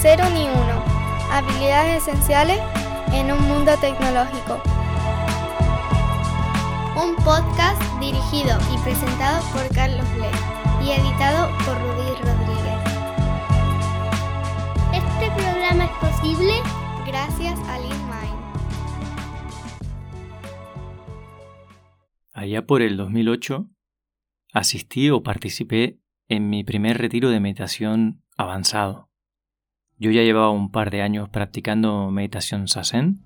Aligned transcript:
cero 0.00 0.24
ni 0.32 0.44
uno. 0.44 0.84
Habilidades 1.30 2.06
esenciales 2.06 2.60
en 3.12 3.32
un 3.32 3.40
mundo 3.48 3.72
tecnológico. 3.80 4.62
Un 7.02 7.16
podcast 7.24 7.82
dirigido 7.98 8.58
y 8.72 8.78
presentado 8.78 9.42
por 9.52 9.68
Carlos 9.74 10.06
Lee 10.16 10.86
y 10.86 10.92
editado 10.92 11.48
por 11.64 11.76
Rudy 11.80 12.14
Rodríguez. 12.22 12.78
Este 14.94 15.30
programa 15.34 15.84
es 15.84 15.90
posible 15.98 16.54
gracias 17.04 17.58
a 17.68 17.78
Lean 17.78 18.08
Mind. 18.08 18.38
Allá 22.34 22.66
por 22.66 22.82
el 22.82 22.96
2008 22.96 23.68
asistí 24.52 25.10
o 25.10 25.24
participé 25.24 25.98
en 26.28 26.50
mi 26.50 26.62
primer 26.62 26.98
retiro 26.98 27.30
de 27.30 27.40
meditación 27.40 28.22
avanzado. 28.36 29.07
Yo 30.00 30.12
ya 30.12 30.22
llevaba 30.22 30.50
un 30.50 30.70
par 30.70 30.90
de 30.90 31.02
años 31.02 31.28
practicando 31.28 32.10
meditación 32.12 32.68
sasen. 32.68 33.20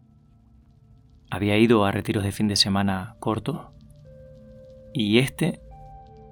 Había 1.31 1.59
ido 1.59 1.85
a 1.85 1.93
retiros 1.93 2.25
de 2.25 2.33
fin 2.33 2.49
de 2.49 2.57
semana 2.57 3.17
cortos. 3.21 3.61
Y 4.95 5.19
este 5.19 5.61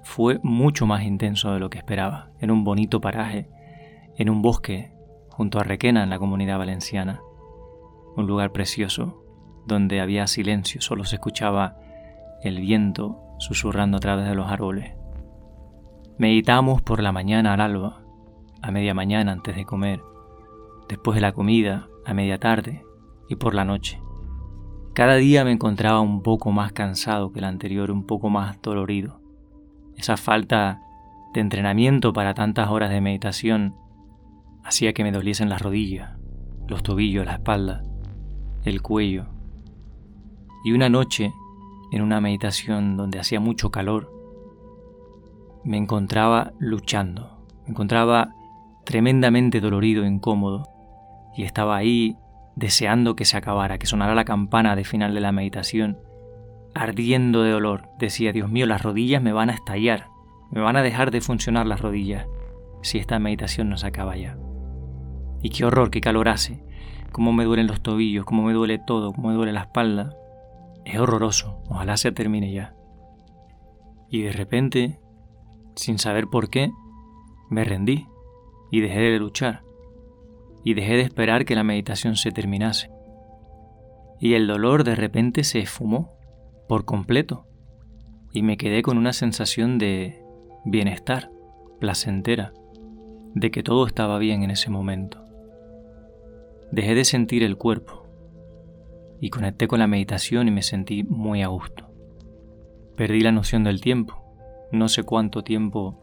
fue 0.02 0.40
mucho 0.42 0.86
más 0.86 1.02
intenso 1.02 1.52
de 1.52 1.60
lo 1.60 1.68
que 1.68 1.76
esperaba, 1.76 2.30
en 2.40 2.50
un 2.50 2.64
bonito 2.64 3.02
paraje, 3.02 3.48
en 4.16 4.30
un 4.30 4.40
bosque, 4.40 4.92
junto 5.28 5.58
a 5.58 5.64
Requena, 5.64 6.02
en 6.02 6.10
la 6.10 6.18
comunidad 6.18 6.58
valenciana. 6.58 7.20
Un 8.16 8.26
lugar 8.26 8.50
precioso, 8.52 9.22
donde 9.66 10.00
había 10.00 10.26
silencio, 10.26 10.80
solo 10.80 11.04
se 11.04 11.16
escuchaba 11.16 11.76
el 12.42 12.60
viento 12.60 13.22
susurrando 13.38 13.98
a 13.98 14.00
través 14.00 14.26
de 14.26 14.34
los 14.34 14.50
árboles. 14.50 14.94
Meditamos 16.16 16.80
por 16.80 17.02
la 17.02 17.12
mañana 17.12 17.54
al 17.54 17.60
alba, 17.60 18.02
a 18.62 18.70
media 18.70 18.94
mañana 18.94 19.32
antes 19.32 19.56
de 19.56 19.64
comer, 19.64 20.00
después 20.90 21.14
de 21.14 21.20
la 21.20 21.32
comida, 21.32 21.88
a 22.04 22.14
media 22.14 22.38
tarde 22.38 22.84
y 23.28 23.36
por 23.36 23.54
la 23.54 23.64
noche. 23.64 24.02
Cada 24.92 25.14
día 25.14 25.44
me 25.44 25.52
encontraba 25.52 26.00
un 26.00 26.20
poco 26.20 26.50
más 26.50 26.72
cansado 26.72 27.30
que 27.30 27.38
el 27.38 27.44
anterior, 27.44 27.92
un 27.92 28.04
poco 28.04 28.28
más 28.28 28.60
dolorido. 28.60 29.20
Esa 29.96 30.16
falta 30.16 30.82
de 31.32 31.40
entrenamiento 31.40 32.12
para 32.12 32.34
tantas 32.34 32.70
horas 32.70 32.90
de 32.90 33.00
meditación 33.00 33.76
hacía 34.64 34.92
que 34.92 35.04
me 35.04 35.12
doliesen 35.12 35.48
las 35.48 35.62
rodillas, 35.62 36.18
los 36.66 36.82
tobillos, 36.82 37.24
la 37.24 37.34
espalda, 37.34 37.84
el 38.64 38.82
cuello. 38.82 39.26
Y 40.64 40.72
una 40.72 40.88
noche, 40.88 41.32
en 41.92 42.02
una 42.02 42.20
meditación 42.20 42.96
donde 42.96 43.20
hacía 43.20 43.38
mucho 43.38 43.70
calor, 43.70 44.12
me 45.62 45.76
encontraba 45.76 46.52
luchando, 46.58 47.46
me 47.62 47.70
encontraba 47.70 48.34
tremendamente 48.84 49.60
dolorido, 49.60 50.02
e 50.02 50.08
incómodo, 50.08 50.79
y 51.36 51.44
estaba 51.44 51.76
ahí 51.76 52.16
deseando 52.56 53.16
que 53.16 53.24
se 53.24 53.36
acabara, 53.36 53.78
que 53.78 53.86
sonara 53.86 54.14
la 54.14 54.24
campana 54.24 54.76
de 54.76 54.84
final 54.84 55.14
de 55.14 55.20
la 55.20 55.32
meditación, 55.32 55.98
ardiendo 56.74 57.42
de 57.42 57.50
dolor. 57.50 57.88
Decía, 57.98 58.32
Dios 58.32 58.50
mío, 58.50 58.66
las 58.66 58.82
rodillas 58.82 59.22
me 59.22 59.32
van 59.32 59.50
a 59.50 59.54
estallar, 59.54 60.08
me 60.50 60.60
van 60.60 60.76
a 60.76 60.82
dejar 60.82 61.10
de 61.10 61.20
funcionar 61.20 61.66
las 61.66 61.80
rodillas 61.80 62.26
si 62.82 62.98
esta 62.98 63.18
meditación 63.18 63.68
no 63.68 63.76
se 63.76 63.86
acaba 63.86 64.16
ya. 64.16 64.36
Y 65.42 65.50
qué 65.50 65.64
horror, 65.64 65.90
qué 65.90 66.00
calor 66.00 66.28
hace, 66.28 66.62
cómo 67.12 67.32
me 67.32 67.44
duelen 67.44 67.66
los 67.66 67.82
tobillos, 67.82 68.24
cómo 68.24 68.42
me 68.42 68.52
duele 68.52 68.78
todo, 68.78 69.12
cómo 69.12 69.28
me 69.28 69.34
duele 69.34 69.52
la 69.52 69.62
espalda. 69.62 70.14
Es 70.84 70.98
horroroso, 70.98 71.62
ojalá 71.68 71.96
se 71.96 72.12
termine 72.12 72.52
ya. 72.52 72.74
Y 74.10 74.22
de 74.22 74.32
repente, 74.32 75.00
sin 75.76 75.98
saber 75.98 76.26
por 76.26 76.50
qué, 76.50 76.70
me 77.48 77.64
rendí 77.64 78.06
y 78.70 78.80
dejé 78.80 79.00
de 79.00 79.18
luchar 79.18 79.62
y 80.64 80.74
dejé 80.74 80.94
de 80.94 81.02
esperar 81.02 81.44
que 81.44 81.54
la 81.54 81.64
meditación 81.64 82.16
se 82.16 82.32
terminase. 82.32 82.90
Y 84.18 84.34
el 84.34 84.46
dolor 84.46 84.84
de 84.84 84.94
repente 84.94 85.44
se 85.44 85.60
esfumó 85.60 86.12
por 86.68 86.84
completo 86.84 87.46
y 88.32 88.42
me 88.42 88.56
quedé 88.56 88.82
con 88.82 88.98
una 88.98 89.12
sensación 89.12 89.78
de 89.78 90.22
bienestar, 90.64 91.30
placentera, 91.80 92.52
de 93.34 93.50
que 93.50 93.62
todo 93.62 93.86
estaba 93.86 94.18
bien 94.18 94.42
en 94.42 94.50
ese 94.50 94.70
momento. 94.70 95.24
Dejé 96.70 96.94
de 96.94 97.04
sentir 97.04 97.42
el 97.42 97.56
cuerpo 97.56 98.04
y 99.20 99.30
conecté 99.30 99.68
con 99.68 99.80
la 99.80 99.86
meditación 99.86 100.48
y 100.48 100.50
me 100.50 100.62
sentí 100.62 101.02
muy 101.02 101.42
a 101.42 101.48
gusto. 101.48 101.90
Perdí 102.96 103.20
la 103.20 103.32
noción 103.32 103.64
del 103.64 103.80
tiempo, 103.80 104.22
no 104.70 104.88
sé 104.88 105.02
cuánto 105.02 105.42
tiempo 105.42 105.98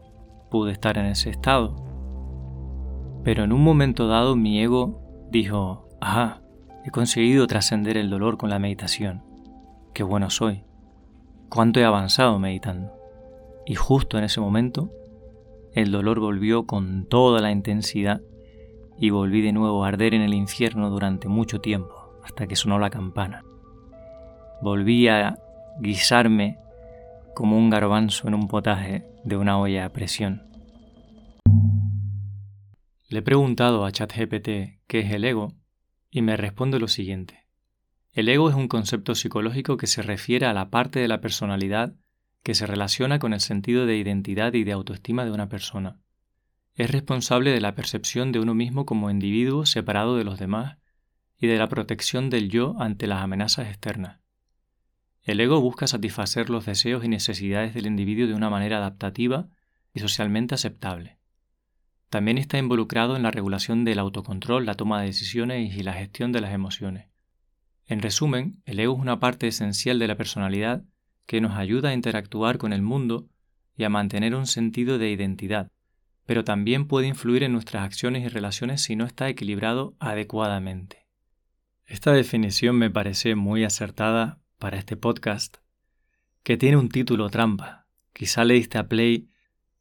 pude 0.50 0.72
estar 0.72 0.98
en 0.98 1.06
ese 1.06 1.30
estado, 1.30 1.76
pero 3.28 3.44
en 3.44 3.52
un 3.52 3.62
momento 3.62 4.08
dado 4.08 4.36
mi 4.36 4.58
ego 4.58 5.02
dijo, 5.30 5.86
ajá, 6.00 6.40
he 6.86 6.90
conseguido 6.90 7.46
trascender 7.46 7.98
el 7.98 8.08
dolor 8.08 8.38
con 8.38 8.48
la 8.48 8.58
meditación. 8.58 9.22
Qué 9.92 10.02
bueno 10.02 10.30
soy. 10.30 10.64
Cuánto 11.50 11.78
he 11.78 11.84
avanzado 11.84 12.38
meditando. 12.38 12.90
Y 13.66 13.74
justo 13.74 14.16
en 14.16 14.24
ese 14.24 14.40
momento, 14.40 14.90
el 15.74 15.92
dolor 15.92 16.20
volvió 16.20 16.64
con 16.64 17.04
toda 17.04 17.42
la 17.42 17.50
intensidad 17.50 18.22
y 18.98 19.10
volví 19.10 19.42
de 19.42 19.52
nuevo 19.52 19.84
a 19.84 19.88
arder 19.88 20.14
en 20.14 20.22
el 20.22 20.32
infierno 20.32 20.88
durante 20.88 21.28
mucho 21.28 21.60
tiempo, 21.60 22.14
hasta 22.24 22.46
que 22.46 22.56
sonó 22.56 22.78
la 22.78 22.88
campana. 22.88 23.44
Volví 24.62 25.06
a 25.08 25.38
guisarme 25.80 26.56
como 27.34 27.58
un 27.58 27.68
garbanzo 27.68 28.26
en 28.26 28.32
un 28.32 28.48
potaje 28.48 29.04
de 29.22 29.36
una 29.36 29.58
olla 29.58 29.84
a 29.84 29.90
presión. 29.90 30.47
Le 33.10 33.20
he 33.20 33.22
preguntado 33.22 33.86
a 33.86 33.90
ChatGPT 33.90 34.82
qué 34.86 34.98
es 35.00 35.10
el 35.12 35.24
ego 35.24 35.54
y 36.10 36.20
me 36.20 36.36
responde 36.36 36.78
lo 36.78 36.88
siguiente. 36.88 37.46
El 38.12 38.28
ego 38.28 38.50
es 38.50 38.54
un 38.54 38.68
concepto 38.68 39.14
psicológico 39.14 39.78
que 39.78 39.86
se 39.86 40.02
refiere 40.02 40.44
a 40.44 40.52
la 40.52 40.68
parte 40.68 41.00
de 41.00 41.08
la 41.08 41.22
personalidad 41.22 41.94
que 42.42 42.54
se 42.54 42.66
relaciona 42.66 43.18
con 43.18 43.32
el 43.32 43.40
sentido 43.40 43.86
de 43.86 43.96
identidad 43.96 44.52
y 44.52 44.64
de 44.64 44.72
autoestima 44.72 45.24
de 45.24 45.30
una 45.30 45.48
persona. 45.48 46.02
Es 46.74 46.90
responsable 46.90 47.50
de 47.50 47.62
la 47.62 47.74
percepción 47.74 48.30
de 48.30 48.40
uno 48.40 48.54
mismo 48.54 48.84
como 48.84 49.10
individuo 49.10 49.64
separado 49.64 50.18
de 50.18 50.24
los 50.24 50.38
demás 50.38 50.76
y 51.38 51.46
de 51.46 51.56
la 51.56 51.68
protección 51.68 52.28
del 52.28 52.50
yo 52.50 52.76
ante 52.78 53.06
las 53.06 53.22
amenazas 53.22 53.68
externas. 53.68 54.20
El 55.22 55.40
ego 55.40 55.62
busca 55.62 55.86
satisfacer 55.86 56.50
los 56.50 56.66
deseos 56.66 57.02
y 57.04 57.08
necesidades 57.08 57.72
del 57.72 57.86
individuo 57.86 58.26
de 58.26 58.34
una 58.34 58.50
manera 58.50 58.76
adaptativa 58.76 59.48
y 59.94 60.00
socialmente 60.00 60.54
aceptable. 60.54 61.17
También 62.08 62.38
está 62.38 62.58
involucrado 62.58 63.16
en 63.16 63.22
la 63.22 63.30
regulación 63.30 63.84
del 63.84 63.98
autocontrol, 63.98 64.64
la 64.64 64.74
toma 64.74 65.00
de 65.00 65.08
decisiones 65.08 65.76
y 65.76 65.82
la 65.82 65.92
gestión 65.92 66.32
de 66.32 66.40
las 66.40 66.54
emociones. 66.54 67.08
En 67.86 68.00
resumen, 68.00 68.62
el 68.64 68.80
ego 68.80 68.94
es 68.94 69.00
una 69.00 69.20
parte 69.20 69.48
esencial 69.48 69.98
de 69.98 70.08
la 70.08 70.16
personalidad 70.16 70.84
que 71.26 71.40
nos 71.40 71.56
ayuda 71.56 71.90
a 71.90 71.94
interactuar 71.94 72.56
con 72.56 72.72
el 72.72 72.82
mundo 72.82 73.28
y 73.76 73.84
a 73.84 73.90
mantener 73.90 74.34
un 74.34 74.46
sentido 74.46 74.98
de 74.98 75.10
identidad, 75.10 75.70
pero 76.24 76.44
también 76.44 76.86
puede 76.86 77.06
influir 77.06 77.42
en 77.42 77.52
nuestras 77.52 77.84
acciones 77.84 78.24
y 78.24 78.28
relaciones 78.28 78.82
si 78.82 78.96
no 78.96 79.04
está 79.04 79.28
equilibrado 79.28 79.94
adecuadamente. 79.98 81.06
Esta 81.86 82.12
definición 82.12 82.76
me 82.76 82.90
parece 82.90 83.34
muy 83.34 83.64
acertada 83.64 84.40
para 84.58 84.78
este 84.78 84.96
podcast, 84.96 85.58
que 86.42 86.56
tiene 86.56 86.76
un 86.76 86.88
título 86.88 87.30
trampa. 87.30 87.86
Quizá 88.12 88.44
le 88.44 88.54
diste 88.54 88.78
a 88.78 88.88
play 88.88 89.30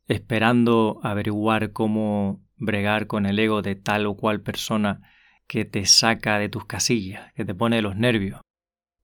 esperando 0.07 0.99
averiguar 1.03 1.71
cómo 1.71 2.41
bregar 2.55 3.07
con 3.07 3.25
el 3.25 3.39
ego 3.39 3.61
de 3.61 3.75
tal 3.75 4.05
o 4.05 4.15
cual 4.15 4.41
persona 4.41 5.01
que 5.47 5.65
te 5.65 5.85
saca 5.85 6.39
de 6.39 6.49
tus 6.49 6.65
casillas, 6.65 7.31
que 7.33 7.45
te 7.45 7.55
pone 7.55 7.77
de 7.77 7.81
los 7.81 7.95
nervios, 7.95 8.41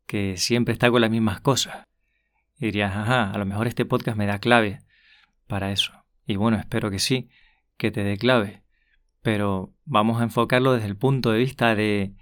que 0.06 0.38
siempre 0.38 0.74
está 0.74 0.90
con 0.92 1.02
las 1.02 1.12
mismas 1.12 1.42
cosas. 1.42 1.86
Y 2.58 2.66
dirías, 2.66 2.96
ajá, 2.96 3.32
a 3.32 3.38
lo 3.38 3.46
mejor 3.46 3.68
este 3.68 3.86
podcast 3.86 4.18
me 4.18 4.26
da 4.26 4.40
clave 4.40 4.80
para 5.48 5.72
eso. 5.72 5.94
Y 6.26 6.36
bueno, 6.36 6.58
espero 6.58 6.92
que 6.92 7.00
sí, 7.00 7.30
que 7.78 7.92
te 7.92 8.04
dé 8.04 8.18
clave. 8.18 8.64
Pero 9.22 9.74
vamos 9.86 10.20
a 10.20 10.24
enfocarlo 10.24 10.74
desde 10.74 10.88
el 10.88 10.98
punto 10.98 11.32
de 11.32 11.40
vista 11.40 11.76
de 11.76 12.14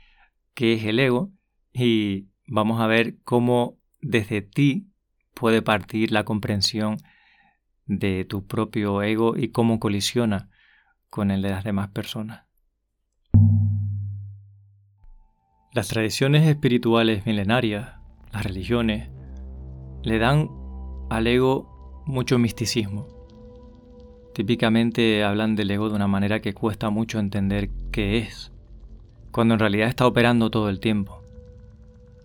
qué 0.53 0.73
es 0.73 0.85
el 0.85 1.00
ego 1.00 1.31
y 1.73 2.27
vamos 2.47 2.81
a 2.81 2.88
ver 2.88 3.15
cómo 3.23 3.79
desde 4.01 4.41
ti 4.41 4.88
puede 5.33 5.61
partir 5.61 6.11
la 6.11 6.23
comprensión 6.23 6.97
de 7.86 8.25
tu 8.25 8.45
propio 8.48 9.01
ego 9.01 9.36
y 9.38 9.50
cómo 9.50 9.80
colisiona 9.80 10.50
con 11.10 11.31
el 11.31 11.42
de 11.42 11.50
las 11.50 11.63
demás 11.63 11.89
personas. 11.89 12.45
Las 15.74 15.88
tradiciones 15.88 16.48
espirituales 16.48 17.25
milenarias, 17.25 17.95
las 18.31 18.44
religiones, 18.44 19.10
le 20.04 20.19
dan 20.19 20.50
al 21.10 21.28
ego 21.28 22.04
mucho 22.06 22.38
misticismo. 22.39 23.07
Típicamente 24.33 25.24
hablan 25.24 25.56
del 25.56 25.72
ego 25.72 25.89
de 25.89 25.95
una 25.95 26.07
manera 26.07 26.42
que 26.42 26.54
cuesta 26.54 26.89
mucho 26.89 27.19
entender 27.19 27.69
qué 27.92 28.18
es, 28.18 28.51
cuando 29.31 29.54
en 29.54 29.60
realidad 29.60 29.88
está 29.88 30.07
operando 30.07 30.50
todo 30.50 30.69
el 30.69 30.80
tiempo. 30.80 31.22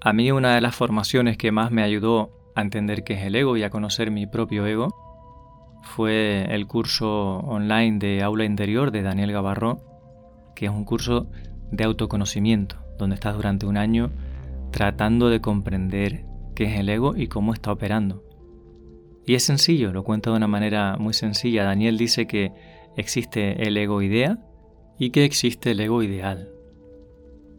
A 0.01 0.13
mí 0.13 0.31
una 0.31 0.55
de 0.55 0.61
las 0.61 0.75
formaciones 0.75 1.37
que 1.37 1.53
más 1.53 1.71
me 1.71 1.83
ayudó 1.83 2.53
a 2.55 2.63
entender 2.63 3.05
qué 3.05 3.15
es 3.15 3.23
el 3.23 3.35
ego 3.35 3.57
y 3.57 3.65
a 3.65 3.71
conocer 3.71 4.11
mi 4.11 4.27
propio 4.27 4.67
ego 4.67 5.06
fue 5.87 6.47
el 6.51 6.67
curso 6.67 7.39
online 7.39 7.99
de 7.99 8.23
Aula 8.23 8.45
Interior 8.45 8.91
de 8.91 9.03
Daniel 9.03 9.33
Gavarro, 9.33 9.81
que 10.55 10.67
es 10.67 10.71
un 10.71 10.85
curso 10.85 11.29
de 11.71 11.85
autoconocimiento, 11.85 12.77
donde 12.99 13.15
estás 13.15 13.35
durante 13.35 13.67
un 13.67 13.77
año 13.77 14.11
tratando 14.71 15.29
de 15.29 15.41
comprender 15.41 16.25
qué 16.55 16.65
es 16.65 16.79
el 16.79 16.89
ego 16.89 17.17
y 17.17 17.29
cómo 17.29 17.55
está 17.55 17.73
operando. 17.73 18.25
Y 19.25 19.35
es 19.35 19.45
sencillo, 19.45 19.93
lo 19.93 20.05
cuento 20.05 20.31
de 20.31 20.37
una 20.37 20.49
manera 20.49 20.97
muy 20.99 21.15
sencilla. 21.15 21.65
Daniel 21.65 21.97
dice 21.97 22.27
que 22.27 22.53
existe 22.97 23.67
el 23.67 23.77
ego 23.77 24.03
idea 24.03 24.39
y 24.99 25.11
que 25.11 25.25
existe 25.25 25.71
el 25.71 25.81
ego 25.81 26.03
ideal. 26.03 26.51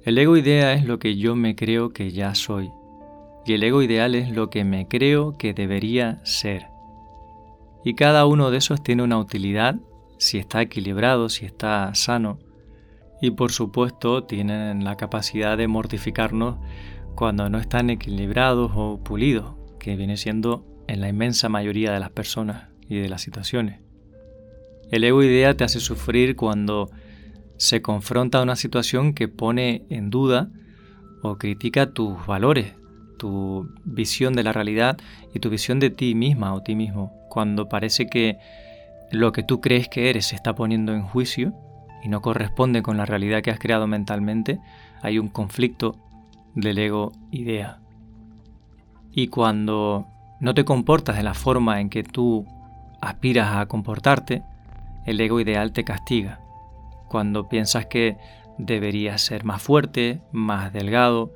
El 0.03 0.18
ego 0.18 0.38
idea 0.38 0.74
es 0.74 0.85
lo 0.85 1.00
que 1.00 1.18
yo 1.18 1.35
me 1.35 1.56
creo 1.56 1.89
que 1.89 2.12
ya 2.12 2.35
soy 2.35 2.69
y 3.47 3.53
el 3.53 3.63
ego 3.63 3.81
ideal 3.81 4.13
es 4.13 4.29
lo 4.29 4.50
que 4.50 4.65
me 4.65 4.89
creo 4.89 5.38
que 5.38 5.53
debería 5.53 6.19
ser. 6.24 6.68
Y 7.83 7.94
cada 7.95 8.25
uno 8.25 8.51
de 8.51 8.57
esos 8.57 8.83
tiene 8.83 9.03
una 9.03 9.18
utilidad 9.18 9.75
si 10.18 10.38
está 10.38 10.62
equilibrado, 10.62 11.29
si 11.29 11.45
está 11.45 11.94
sano. 11.95 12.39
Y 13.21 13.31
por 13.31 13.51
supuesto 13.51 14.24
tienen 14.24 14.83
la 14.83 14.95
capacidad 14.95 15.57
de 15.57 15.68
mortificarnos 15.68 16.57
cuando 17.15 17.50
no 17.50 17.57
están 17.57 17.89
equilibrados 17.89 18.71
o 18.75 19.00
pulidos, 19.03 19.56
que 19.79 19.95
viene 19.95 20.18
siendo 20.18 20.65
en 20.88 21.01
la 21.01 21.09
inmensa 21.09 21.50
mayoría 21.50 21.91
de 21.91 22.00
las 22.00 22.12
personas 22.12 22.69
y 22.88 22.97
de 22.97 23.09
las 23.09 23.21
situaciones. 23.21 23.81
El 24.91 25.03
ego 25.03 25.21
te 25.21 25.63
hace 25.63 25.79
sufrir 25.79 26.35
cuando 26.35 26.89
se 27.57 27.81
confronta 27.81 28.39
a 28.39 28.44
una 28.44 28.56
situación 28.56 29.13
que 29.13 29.27
pone 29.27 29.85
en 29.89 30.09
duda 30.09 30.50
o 31.24 31.38
critica 31.38 31.91
tus 31.91 32.25
valores, 32.25 32.75
tu 33.18 33.69
visión 33.84 34.34
de 34.34 34.44
la 34.44 34.54
realidad 34.54 34.98
y 35.34 35.40
tu 35.40 35.50
visión 35.50 35.80
de 35.80 35.90
ti 35.90 36.16
misma 36.16 36.54
o 36.54 36.62
ti 36.62 36.75
mismo, 36.75 37.14
cuando 37.30 37.69
parece 37.69 38.08
que 38.08 38.38
lo 39.12 39.31
que 39.31 39.44
tú 39.44 39.62
crees 39.62 39.88
que 39.88 40.10
eres 40.10 40.28
se 40.28 40.36
está 40.36 40.56
poniendo 40.56 40.94
en 40.94 41.04
juicio 41.04 41.54
y 42.04 42.10
no 42.10 42.22
corresponde 42.22 42.81
con 42.81 42.98
la 42.98 43.06
realidad 43.06 43.42
que 43.42 43.52
has 43.52 43.60
creado 43.60 43.88
mentalmente, 43.88 44.60
hay 45.02 45.19
un 45.19 45.30
conflicto 45.30 45.96
del 46.56 46.78
ego 46.78 47.12
idea. 47.31 47.80
Y 49.12 49.28
cuando 49.28 50.08
no 50.40 50.54
te 50.54 50.66
comportas 50.66 51.18
de 51.18 51.24
la 51.24 51.34
forma 51.34 51.81
en 51.81 51.90
que 51.90 52.04
tú 52.04 52.46
aspiras 53.02 53.56
a 53.56 53.66
comportarte, 53.68 54.44
el 55.06 55.20
ego 55.20 55.40
ideal 55.40 55.72
te 55.72 55.84
castiga. 55.84 56.40
Cuando 57.10 57.48
piensas 57.48 57.86
que 57.86 58.18
deberías 58.58 59.22
ser 59.22 59.44
más 59.44 59.62
fuerte, 59.62 60.22
más 60.31 60.74
delgado, 60.74 61.34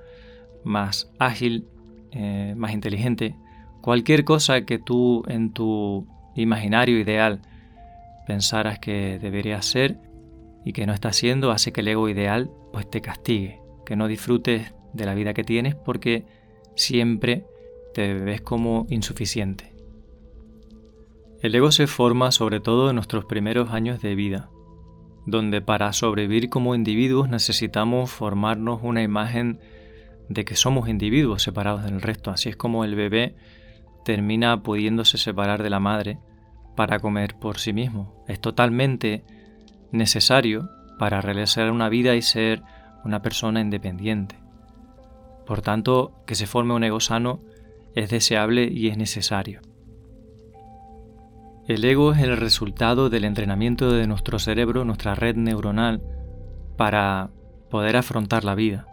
más 0.63 1.11
ágil, 1.19 1.67
eh, 2.11 2.53
más 2.57 2.73
inteligente, 2.73 3.35
cualquier 3.81 4.23
cosa 4.23 4.61
que 4.61 4.79
tú 4.79 5.23
en 5.27 5.51
tu 5.51 6.07
imaginario 6.35 6.99
ideal 6.99 7.41
pensaras 8.27 8.79
que 8.79 9.19
deberías 9.19 9.65
ser 9.65 9.99
y 10.63 10.73
que 10.73 10.85
no 10.85 10.93
estás 10.93 11.17
haciendo 11.17 11.51
hace 11.51 11.71
que 11.71 11.81
el 11.81 11.87
ego 11.87 12.07
ideal 12.09 12.51
pues 12.71 12.89
te 12.89 13.01
castigue, 13.01 13.61
que 13.85 13.95
no 13.95 14.07
disfrutes 14.07 14.73
de 14.93 15.05
la 15.05 15.15
vida 15.15 15.33
que 15.33 15.43
tienes 15.43 15.75
porque 15.75 16.25
siempre 16.75 17.45
te 17.93 18.13
ves 18.13 18.41
como 18.41 18.85
insuficiente. 18.89 19.73
El 21.41 21.55
ego 21.55 21.71
se 21.71 21.87
forma 21.87 22.31
sobre 22.31 22.59
todo 22.59 22.89
en 22.89 22.95
nuestros 22.95 23.25
primeros 23.25 23.71
años 23.71 24.01
de 24.01 24.15
vida, 24.15 24.49
donde 25.25 25.61
para 25.61 25.91
sobrevivir 25.91 26.49
como 26.49 26.75
individuos 26.75 27.29
necesitamos 27.29 28.11
formarnos 28.11 28.81
una 28.83 29.01
imagen 29.01 29.59
de 30.33 30.45
que 30.45 30.55
somos 30.55 30.87
individuos 30.87 31.43
separados 31.43 31.83
del 31.83 32.01
resto. 32.01 32.31
Así 32.31 32.49
es 32.49 32.55
como 32.55 32.83
el 32.83 32.95
bebé 32.95 33.35
termina 34.05 34.63
pudiéndose 34.63 35.17
separar 35.17 35.61
de 35.61 35.69
la 35.69 35.79
madre 35.79 36.19
para 36.75 36.99
comer 36.99 37.35
por 37.35 37.57
sí 37.59 37.73
mismo. 37.73 38.23
Es 38.27 38.39
totalmente 38.39 39.23
necesario 39.91 40.69
para 40.97 41.21
realizar 41.21 41.71
una 41.71 41.89
vida 41.89 42.15
y 42.15 42.21
ser 42.21 42.63
una 43.03 43.21
persona 43.21 43.61
independiente. 43.61 44.35
Por 45.45 45.61
tanto, 45.61 46.13
que 46.25 46.35
se 46.35 46.47
forme 46.47 46.73
un 46.73 46.83
ego 46.83 46.99
sano 46.99 47.41
es 47.95 48.09
deseable 48.09 48.69
y 48.71 48.87
es 48.87 48.97
necesario. 48.97 49.61
El 51.67 51.83
ego 51.83 52.13
es 52.13 52.19
el 52.19 52.37
resultado 52.37 53.09
del 53.09 53.25
entrenamiento 53.25 53.91
de 53.91 54.07
nuestro 54.07 54.39
cerebro, 54.39 54.85
nuestra 54.85 55.15
red 55.15 55.35
neuronal, 55.35 56.01
para 56.77 57.31
poder 57.69 57.97
afrontar 57.97 58.43
la 58.43 58.55
vida 58.55 58.90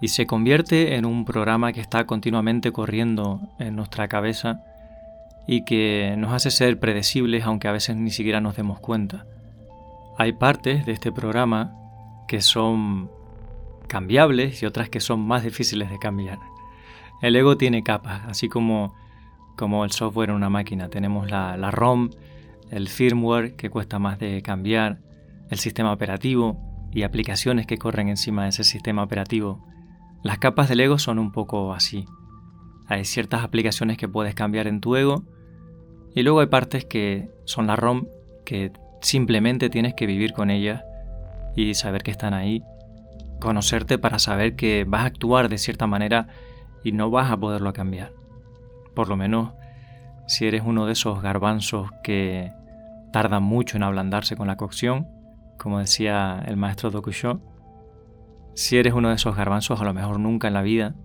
y 0.00 0.08
se 0.08 0.26
convierte 0.26 0.94
en 0.94 1.04
un 1.04 1.24
programa 1.24 1.72
que 1.72 1.80
está 1.80 2.06
continuamente 2.06 2.72
corriendo 2.72 3.40
en 3.58 3.74
nuestra 3.74 4.08
cabeza 4.08 4.62
y 5.46 5.64
que 5.64 6.14
nos 6.18 6.32
hace 6.32 6.50
ser 6.50 6.78
predecibles 6.78 7.44
aunque 7.44 7.68
a 7.68 7.72
veces 7.72 7.96
ni 7.96 8.10
siquiera 8.10 8.40
nos 8.40 8.56
demos 8.56 8.78
cuenta. 8.80 9.26
Hay 10.16 10.32
partes 10.32 10.86
de 10.86 10.92
este 10.92 11.10
programa 11.10 11.74
que 12.28 12.40
son 12.42 13.10
cambiables 13.88 14.62
y 14.62 14.66
otras 14.66 14.88
que 14.88 15.00
son 15.00 15.20
más 15.20 15.42
difíciles 15.42 15.90
de 15.90 15.98
cambiar. 15.98 16.38
El 17.22 17.34
ego 17.34 17.56
tiene 17.56 17.82
capas, 17.82 18.22
así 18.28 18.48
como, 18.48 18.94
como 19.56 19.84
el 19.84 19.90
software 19.90 20.30
en 20.30 20.36
una 20.36 20.50
máquina. 20.50 20.88
Tenemos 20.88 21.30
la, 21.30 21.56
la 21.56 21.70
ROM, 21.70 22.10
el 22.70 22.88
firmware 22.88 23.56
que 23.56 23.70
cuesta 23.70 23.98
más 23.98 24.18
de 24.18 24.42
cambiar, 24.42 24.98
el 25.50 25.58
sistema 25.58 25.92
operativo 25.92 26.60
y 26.92 27.02
aplicaciones 27.02 27.66
que 27.66 27.78
corren 27.78 28.08
encima 28.08 28.44
de 28.44 28.50
ese 28.50 28.64
sistema 28.64 29.02
operativo 29.02 29.64
las 30.22 30.38
capas 30.38 30.68
del 30.68 30.80
ego 30.80 30.98
son 30.98 31.18
un 31.18 31.32
poco 31.32 31.72
así. 31.72 32.06
Hay 32.86 33.04
ciertas 33.04 33.44
aplicaciones 33.44 33.96
que 33.96 34.08
puedes 34.08 34.34
cambiar 34.34 34.66
en 34.66 34.80
tu 34.80 34.96
ego 34.96 35.24
y 36.14 36.22
luego 36.22 36.40
hay 36.40 36.46
partes 36.46 36.84
que 36.84 37.30
son 37.44 37.66
la 37.66 37.76
ROM 37.76 38.06
que 38.44 38.72
simplemente 39.00 39.70
tienes 39.70 39.94
que 39.94 40.06
vivir 40.06 40.32
con 40.32 40.50
ellas 40.50 40.82
y 41.54 41.74
saber 41.74 42.02
que 42.02 42.10
están 42.10 42.34
ahí, 42.34 42.62
conocerte 43.40 43.98
para 43.98 44.18
saber 44.18 44.56
que 44.56 44.84
vas 44.88 45.02
a 45.02 45.06
actuar 45.06 45.48
de 45.48 45.58
cierta 45.58 45.86
manera 45.86 46.28
y 46.82 46.92
no 46.92 47.10
vas 47.10 47.30
a 47.30 47.36
poderlo 47.36 47.72
cambiar. 47.72 48.12
Por 48.94 49.08
lo 49.08 49.16
menos 49.16 49.52
si 50.26 50.46
eres 50.46 50.62
uno 50.64 50.86
de 50.86 50.92
esos 50.92 51.22
garbanzos 51.22 51.90
que 52.02 52.52
tardan 53.12 53.42
mucho 53.42 53.76
en 53.76 53.82
ablandarse 53.82 54.36
con 54.36 54.46
la 54.46 54.56
cocción, 54.56 55.08
como 55.58 55.78
decía 55.78 56.42
el 56.46 56.56
maestro 56.56 56.90
Dokusho, 56.90 57.40
si 58.58 58.76
eres 58.76 58.92
uno 58.92 59.10
de 59.10 59.14
esos 59.14 59.36
garbanzos, 59.36 59.80
a 59.80 59.84
lo 59.84 59.94
mejor 59.94 60.18
nunca 60.18 60.48
en 60.48 60.54
la 60.54 60.62
vida 60.62 60.96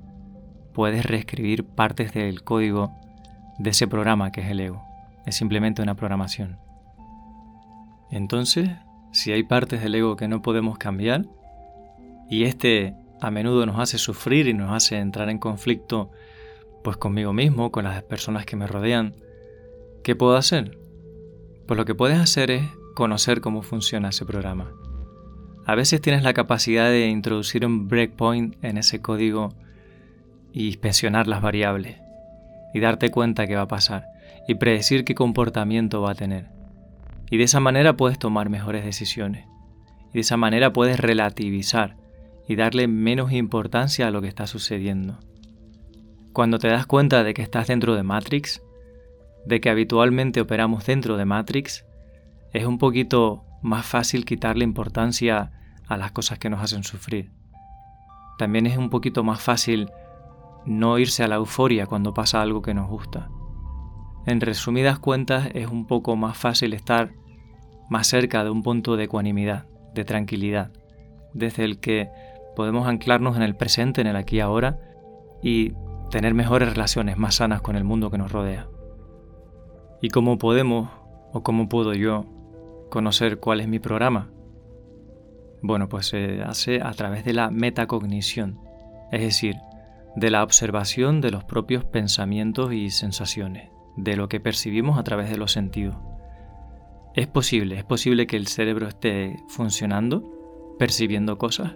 puedes 0.74 1.06
reescribir 1.06 1.64
partes 1.64 2.12
del 2.12 2.44
código 2.44 2.92
de 3.60 3.70
ese 3.70 3.88
programa 3.88 4.32
que 4.32 4.42
es 4.42 4.48
el 4.50 4.60
ego. 4.60 4.84
Es 5.28 5.36
simplemente 5.36 5.84
una 5.84 5.94
programación. 5.94 6.58
Entonces, 8.10 8.72
si 9.12 9.34
hay 9.34 9.44
partes 9.44 9.84
del 9.84 9.94
ego 9.94 10.16
que 10.16 10.28
no 10.28 10.42
podemos 10.42 10.80
cambiar, 10.80 11.28
y 12.28 12.46
este 12.46 12.96
a 13.22 13.30
menudo 13.30 13.68
nos 13.68 13.78
hace 13.78 14.00
sufrir 14.00 14.48
y 14.48 14.56
nos 14.56 14.72
hace 14.72 14.98
entrar 14.98 15.30
en 15.30 15.38
conflicto 15.38 16.10
pues 16.84 16.98
conmigo 16.98 17.34
mismo, 17.34 17.72
con 17.72 17.84
las 17.84 18.02
personas 18.02 18.48
que 18.48 18.56
me 18.56 18.66
rodean, 18.66 19.14
¿qué 20.04 20.16
puedo 20.16 20.38
hacer? 20.38 20.80
Pues 21.68 21.78
lo 21.78 21.86
que 21.86 21.94
puedes 21.94 22.18
hacer 22.18 22.50
es 22.50 22.64
conocer 22.96 23.42
cómo 23.42 23.62
funciona 23.62 24.10
ese 24.10 24.26
programa. 24.26 24.72
A 25.66 25.76
veces 25.76 26.02
tienes 26.02 26.24
la 26.24 26.34
capacidad 26.34 26.90
de 26.90 27.08
introducir 27.08 27.66
un 27.66 27.88
breakpoint 27.88 28.62
en 28.64 28.78
ese 28.78 29.02
código 29.02 29.54
y 30.52 30.68
inspeccionar 30.68 31.28
las 31.28 31.42
variables 31.42 31.98
y 32.74 32.80
darte 32.80 33.12
cuenta 33.12 33.48
qué 33.48 33.56
va 33.56 33.62
a 33.62 33.68
pasar 33.68 34.06
y 34.48 34.56
predecir 34.56 35.06
qué 35.06 35.16
comportamiento 35.16 36.02
va 36.02 36.12
a 36.12 36.16
tener. 36.16 36.50
Y 37.30 37.38
de 37.38 37.46
esa 37.46 37.62
manera 37.62 37.96
puedes 37.96 38.20
tomar 38.20 38.50
mejores 38.50 38.84
decisiones. 38.84 39.46
Y 40.10 40.16
de 40.16 40.20
esa 40.20 40.38
manera 40.38 40.74
puedes 40.74 41.00
relativizar 41.00 41.96
y 42.48 42.56
darle 42.56 42.88
menos 42.88 43.32
importancia 43.32 44.08
a 44.08 44.12
lo 44.12 44.22
que 44.22 44.28
está 44.28 44.48
sucediendo. 44.48 45.18
Cuando 46.34 46.60
te 46.60 46.68
das 46.68 46.86
cuenta 46.86 47.24
de 47.24 47.34
que 47.34 47.42
estás 47.42 47.68
dentro 47.68 47.96
de 47.96 48.04
Matrix, 48.04 48.62
de 49.46 49.62
que 49.62 49.70
habitualmente 49.70 50.42
operamos 50.42 50.86
dentro 50.86 51.16
de 51.16 51.26
Matrix, 51.26 51.86
es 52.52 52.66
un 52.66 52.78
poquito 52.80 53.46
más 53.64 53.86
fácil 53.86 54.26
quitarle 54.26 54.64
importancia 54.64 55.52
a 55.88 55.98
las 55.98 56.12
cosas 56.12 56.38
que 56.38 56.50
nos 56.50 56.62
hacen 56.62 56.84
sufrir. 56.84 57.32
También 58.38 58.68
es 58.68 58.78
un 58.78 58.90
poquito 58.90 59.24
más 59.24 59.42
fácil 59.42 59.90
no 60.66 60.98
irse 60.98 61.24
a 61.24 61.28
la 61.28 61.36
euforia 61.36 61.88
cuando 61.88 62.14
pasa 62.14 62.42
algo 62.42 62.62
que 62.62 62.74
nos 62.74 62.90
gusta. 62.90 63.30
En 64.26 64.40
resumidas 64.40 65.00
cuentas 65.00 65.50
es 65.54 65.68
un 65.68 65.86
poco 65.86 66.16
más 66.16 66.38
fácil 66.38 66.74
estar 66.74 67.12
más 67.90 68.08
cerca 68.08 68.44
de 68.44 68.50
un 68.50 68.64
punto 68.64 68.96
de 68.96 69.06
ecuanimidad, 69.06 69.66
de 69.94 70.06
tranquilidad, 70.06 70.72
desde 71.34 71.66
el 71.66 71.80
que 71.80 72.10
podemos 72.56 72.88
anclarnos 72.88 73.36
en 73.36 73.44
el 73.44 73.56
presente, 73.56 74.02
en 74.02 74.08
el 74.08 74.16
aquí 74.16 74.38
y 74.38 74.40
ahora, 74.40 74.80
y 75.42 75.74
tener 76.10 76.34
mejores 76.34 76.70
relaciones 76.70 77.18
más 77.18 77.36
sanas 77.36 77.62
con 77.62 77.76
el 77.76 77.84
mundo 77.84 78.10
que 78.10 78.18
nos 78.18 78.32
rodea. 78.32 78.68
¿Y 80.02 80.10
cómo 80.10 80.38
podemos, 80.38 80.90
o 81.34 81.44
cómo 81.44 81.68
puedo 81.68 81.94
yo, 81.94 82.26
conocer 82.94 83.40
cuál 83.40 83.60
es 83.60 83.68
mi 83.68 83.80
programa? 83.80 84.30
Bueno, 85.64 85.90
pues 85.90 86.06
se 86.06 86.44
hace 86.44 86.80
a 86.80 86.92
través 86.92 87.26
de 87.26 87.34
la 87.34 87.50
metacognición, 87.50 88.60
es 89.12 89.22
decir, 89.22 89.56
de 90.16 90.30
la 90.30 90.44
observación 90.44 91.20
de 91.20 91.32
los 91.32 91.44
propios 91.44 91.86
pensamientos 91.86 92.72
y 92.72 92.92
sensaciones, 92.92 93.72
de 93.98 94.16
lo 94.16 94.30
que 94.30 94.40
percibimos 94.40 95.00
a 95.00 95.04
través 95.04 95.32
de 95.32 95.38
los 95.38 95.52
sentidos. 95.52 95.96
Es 97.16 97.26
posible, 97.26 97.80
es 97.80 97.84
posible 97.84 98.28
que 98.28 98.38
el 98.38 98.46
cerebro 98.46 98.88
esté 98.88 99.38
funcionando 99.48 100.76
percibiendo 100.78 101.40
cosas 101.40 101.74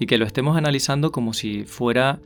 y 0.00 0.06
que 0.06 0.18
lo 0.18 0.24
estemos 0.24 0.56
analizando 0.56 1.12
como 1.12 1.32
si 1.32 1.62
fuera 1.62 2.20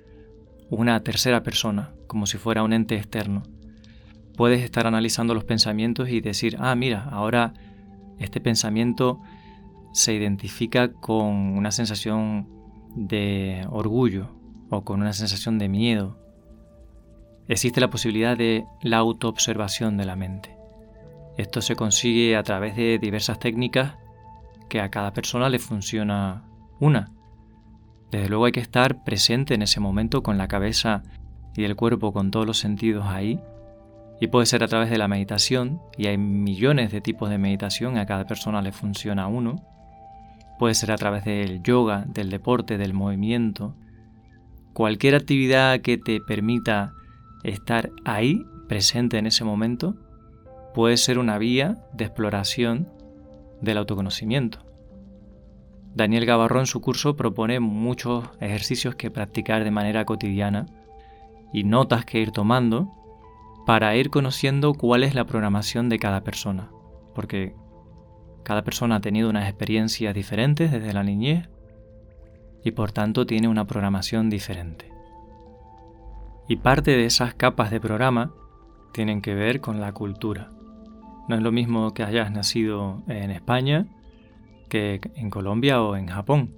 una 0.70 1.02
tercera 1.04 1.42
persona, 1.42 1.92
como 2.06 2.24
si 2.24 2.38
fuera 2.38 2.62
un 2.62 2.72
ente 2.72 2.96
externo. 2.96 3.42
Puedes 4.34 4.62
estar 4.62 4.86
analizando 4.86 5.34
los 5.34 5.44
pensamientos 5.44 6.08
y 6.08 6.22
decir, 6.22 6.56
ah, 6.58 6.74
mira, 6.74 7.04
ahora 7.10 7.52
este 8.18 8.40
pensamiento 8.40 9.20
se 9.92 10.14
identifica 10.14 10.92
con 10.92 11.56
una 11.56 11.70
sensación 11.70 12.48
de 12.94 13.66
orgullo 13.70 14.30
o 14.70 14.84
con 14.84 15.00
una 15.00 15.12
sensación 15.12 15.58
de 15.58 15.68
miedo. 15.68 16.18
Existe 17.48 17.80
la 17.80 17.90
posibilidad 17.90 18.36
de 18.36 18.66
la 18.82 18.98
autoobservación 18.98 19.96
de 19.96 20.04
la 20.04 20.16
mente. 20.16 20.56
Esto 21.38 21.62
se 21.62 21.76
consigue 21.76 22.36
a 22.36 22.42
través 22.42 22.76
de 22.76 22.98
diversas 22.98 23.38
técnicas 23.38 23.96
que 24.68 24.80
a 24.80 24.90
cada 24.90 25.12
persona 25.12 25.48
le 25.48 25.58
funciona 25.58 26.44
una. 26.80 27.12
Desde 28.10 28.28
luego 28.28 28.46
hay 28.46 28.52
que 28.52 28.60
estar 28.60 29.04
presente 29.04 29.54
en 29.54 29.62
ese 29.62 29.80
momento 29.80 30.22
con 30.22 30.36
la 30.36 30.48
cabeza 30.48 31.02
y 31.56 31.64
el 31.64 31.76
cuerpo 31.76 32.12
con 32.12 32.30
todos 32.30 32.46
los 32.46 32.58
sentidos 32.58 33.06
ahí. 33.06 33.40
Y 34.20 34.26
puede 34.28 34.46
ser 34.46 34.64
a 34.64 34.68
través 34.68 34.90
de 34.90 34.98
la 34.98 35.08
meditación, 35.08 35.80
y 35.96 36.06
hay 36.06 36.18
millones 36.18 36.90
de 36.90 37.00
tipos 37.00 37.30
de 37.30 37.38
meditación, 37.38 37.98
a 37.98 38.06
cada 38.06 38.26
persona 38.26 38.62
le 38.62 38.72
funciona 38.72 39.28
uno. 39.28 39.62
Puede 40.58 40.74
ser 40.74 40.90
a 40.90 40.96
través 40.96 41.24
del 41.24 41.62
yoga, 41.62 42.04
del 42.08 42.30
deporte, 42.30 42.78
del 42.78 42.94
movimiento. 42.94 43.76
Cualquier 44.72 45.14
actividad 45.14 45.80
que 45.80 45.98
te 45.98 46.20
permita 46.20 46.94
estar 47.44 47.90
ahí, 48.04 48.44
presente 48.68 49.18
en 49.18 49.26
ese 49.26 49.44
momento, 49.44 49.94
puede 50.74 50.96
ser 50.96 51.18
una 51.18 51.38
vía 51.38 51.78
de 51.92 52.04
exploración 52.04 52.88
del 53.60 53.78
autoconocimiento. 53.78 54.64
Daniel 55.94 56.26
Gavarro 56.26 56.60
en 56.60 56.66
su 56.66 56.80
curso 56.80 57.16
propone 57.16 57.60
muchos 57.60 58.28
ejercicios 58.40 58.94
que 58.94 59.10
practicar 59.10 59.64
de 59.64 59.70
manera 59.70 60.04
cotidiana 60.04 60.66
y 61.52 61.64
notas 61.64 62.04
que 62.04 62.20
ir 62.20 62.30
tomando 62.30 62.92
para 63.68 63.94
ir 63.96 64.08
conociendo 64.08 64.72
cuál 64.72 65.04
es 65.04 65.14
la 65.14 65.26
programación 65.26 65.90
de 65.90 65.98
cada 65.98 66.22
persona, 66.22 66.70
porque 67.14 67.54
cada 68.42 68.64
persona 68.64 68.96
ha 68.96 69.00
tenido 69.02 69.28
unas 69.28 69.46
experiencias 69.46 70.14
diferentes 70.14 70.72
desde 70.72 70.94
la 70.94 71.02
niñez 71.02 71.50
y 72.64 72.70
por 72.70 72.92
tanto 72.92 73.26
tiene 73.26 73.46
una 73.46 73.66
programación 73.66 74.30
diferente. 74.30 74.90
Y 76.48 76.56
parte 76.56 76.92
de 76.92 77.04
esas 77.04 77.34
capas 77.34 77.70
de 77.70 77.78
programa 77.78 78.32
tienen 78.94 79.20
que 79.20 79.34
ver 79.34 79.60
con 79.60 79.82
la 79.82 79.92
cultura. 79.92 80.50
No 81.28 81.36
es 81.36 81.42
lo 81.42 81.52
mismo 81.52 81.92
que 81.92 82.04
hayas 82.04 82.32
nacido 82.32 83.02
en 83.06 83.30
España 83.30 83.86
que 84.70 84.98
en 85.14 85.28
Colombia 85.28 85.82
o 85.82 85.94
en 85.94 86.06
Japón. 86.06 86.54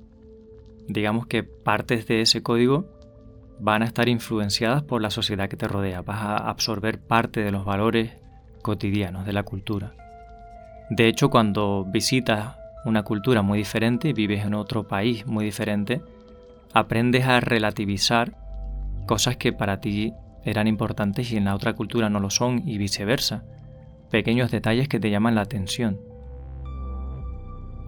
Digamos 0.86 1.26
que 1.26 1.42
partes 1.42 2.06
de 2.06 2.20
ese 2.20 2.44
código 2.44 2.99
van 3.60 3.82
a 3.82 3.86
estar 3.86 4.08
influenciadas 4.08 4.82
por 4.82 5.02
la 5.02 5.10
sociedad 5.10 5.48
que 5.48 5.56
te 5.56 5.68
rodea. 5.68 6.02
Vas 6.02 6.22
a 6.22 6.36
absorber 6.36 6.98
parte 6.98 7.42
de 7.42 7.52
los 7.52 7.64
valores 7.64 8.12
cotidianos 8.62 9.26
de 9.26 9.32
la 9.32 9.42
cultura. 9.42 9.92
De 10.88 11.06
hecho, 11.06 11.30
cuando 11.30 11.84
visitas 11.84 12.56
una 12.84 13.02
cultura 13.02 13.42
muy 13.42 13.58
diferente 13.58 14.08
y 14.08 14.12
vives 14.12 14.44
en 14.44 14.54
otro 14.54 14.88
país 14.88 15.26
muy 15.26 15.44
diferente, 15.44 16.02
aprendes 16.72 17.26
a 17.26 17.40
relativizar 17.40 18.36
cosas 19.06 19.36
que 19.36 19.52
para 19.52 19.80
ti 19.80 20.14
eran 20.44 20.66
importantes 20.66 21.30
y 21.32 21.36
en 21.36 21.44
la 21.44 21.54
otra 21.54 21.74
cultura 21.74 22.08
no 22.08 22.20
lo 22.20 22.30
son 22.30 22.66
y 22.66 22.78
viceversa 22.78 23.44
pequeños 24.10 24.50
detalles 24.50 24.88
que 24.88 25.00
te 25.00 25.10
llaman 25.10 25.34
la 25.34 25.42
atención. 25.42 26.00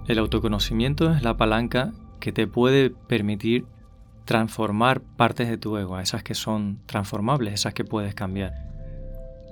El 0.07 0.19
autoconocimiento 0.19 1.13
es 1.13 1.23
la 1.23 1.37
palanca 1.37 1.93
que 2.21 2.33
te 2.33 2.47
puede 2.47 2.91
permitir 2.91 3.67
transformar 4.25 5.01
partes 5.01 5.49
de 5.49 5.59
tu 5.59 5.77
ego, 5.77 5.99
esas 5.99 6.23
que 6.23 6.35
son 6.35 6.81
transformables, 6.87 7.55
esas 7.55 7.75
que 7.75 7.85
puedes 7.85 8.15
cambiar. 8.15 8.55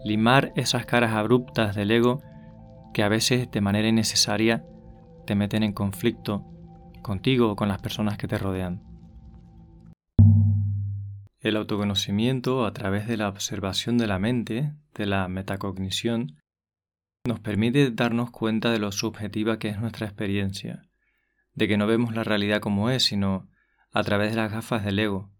Limar 0.05 0.53
esas 0.57 0.87
caras 0.87 1.13
abruptas 1.13 1.75
del 1.75 1.91
ego 1.91 2.23
que 2.95 3.03
a 3.03 3.09
veces 3.09 3.51
de 3.51 3.61
manera 3.61 3.89
innecesaria 3.89 4.65
te 5.27 5.35
meten 5.35 5.63
en 5.63 5.73
conflicto 5.73 6.45
contigo 7.03 7.51
o 7.51 7.57
con 7.57 7.69
las 7.69 7.81
personas 7.81 8.19
que 8.19 8.29
te 8.29 8.39
rodean. 8.39 8.83
El 11.41 11.57
autoconocimiento 11.57 12.67
a 12.67 12.73
través 12.73 13.07
de 13.09 13.17
la 13.17 13.29
observación 13.29 13.97
de 13.97 14.07
la 14.07 14.19
mente, 14.19 14.75
de 14.95 15.07
la 15.07 15.27
metacognición, 15.29 16.37
nos 17.27 17.41
permite 17.41 17.91
darnos 17.91 18.31
cuenta 18.31 18.71
de 18.71 18.79
lo 18.79 18.93
subjetiva 18.93 19.59
que 19.59 19.69
es 19.69 19.79
nuestra 19.79 20.07
experiencia, 20.07 20.83
de 21.55 21.69
que 21.69 21.79
no 21.79 21.87
vemos 21.87 22.15
la 22.15 22.25
realidad 22.25 22.61
como 22.61 22.91
es, 22.91 23.05
sino 23.05 23.49
a 23.93 24.03
través 24.05 24.31
de 24.31 24.37
las 24.37 24.53
gafas 24.53 24.85
del 24.85 24.99
ego, 24.99 25.31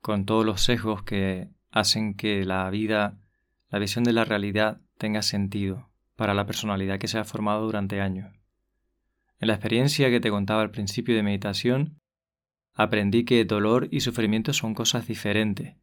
con 0.00 0.24
todos 0.24 0.44
los 0.44 0.62
sesgos 0.62 1.02
que 1.02 1.48
hacen 1.70 2.14
que 2.14 2.44
la 2.44 2.68
vida, 2.70 3.18
la 3.70 3.78
visión 3.78 4.04
de 4.04 4.12
la 4.12 4.24
realidad 4.24 4.80
tenga 4.96 5.22
sentido 5.22 5.88
para 6.16 6.34
la 6.34 6.46
personalidad 6.46 6.98
que 6.98 7.08
se 7.08 7.18
ha 7.18 7.24
formado 7.24 7.64
durante 7.64 8.00
años. 8.00 8.34
En 9.40 9.48
la 9.48 9.54
experiencia 9.54 10.10
que 10.10 10.20
te 10.20 10.30
contaba 10.30 10.62
al 10.62 10.70
principio 10.70 11.14
de 11.14 11.22
meditación, 11.22 12.00
aprendí 12.74 13.24
que 13.24 13.44
dolor 13.44 13.88
y 13.90 14.00
sufrimiento 14.00 14.52
son 14.52 14.74
cosas 14.74 15.06
diferentes. 15.06 15.76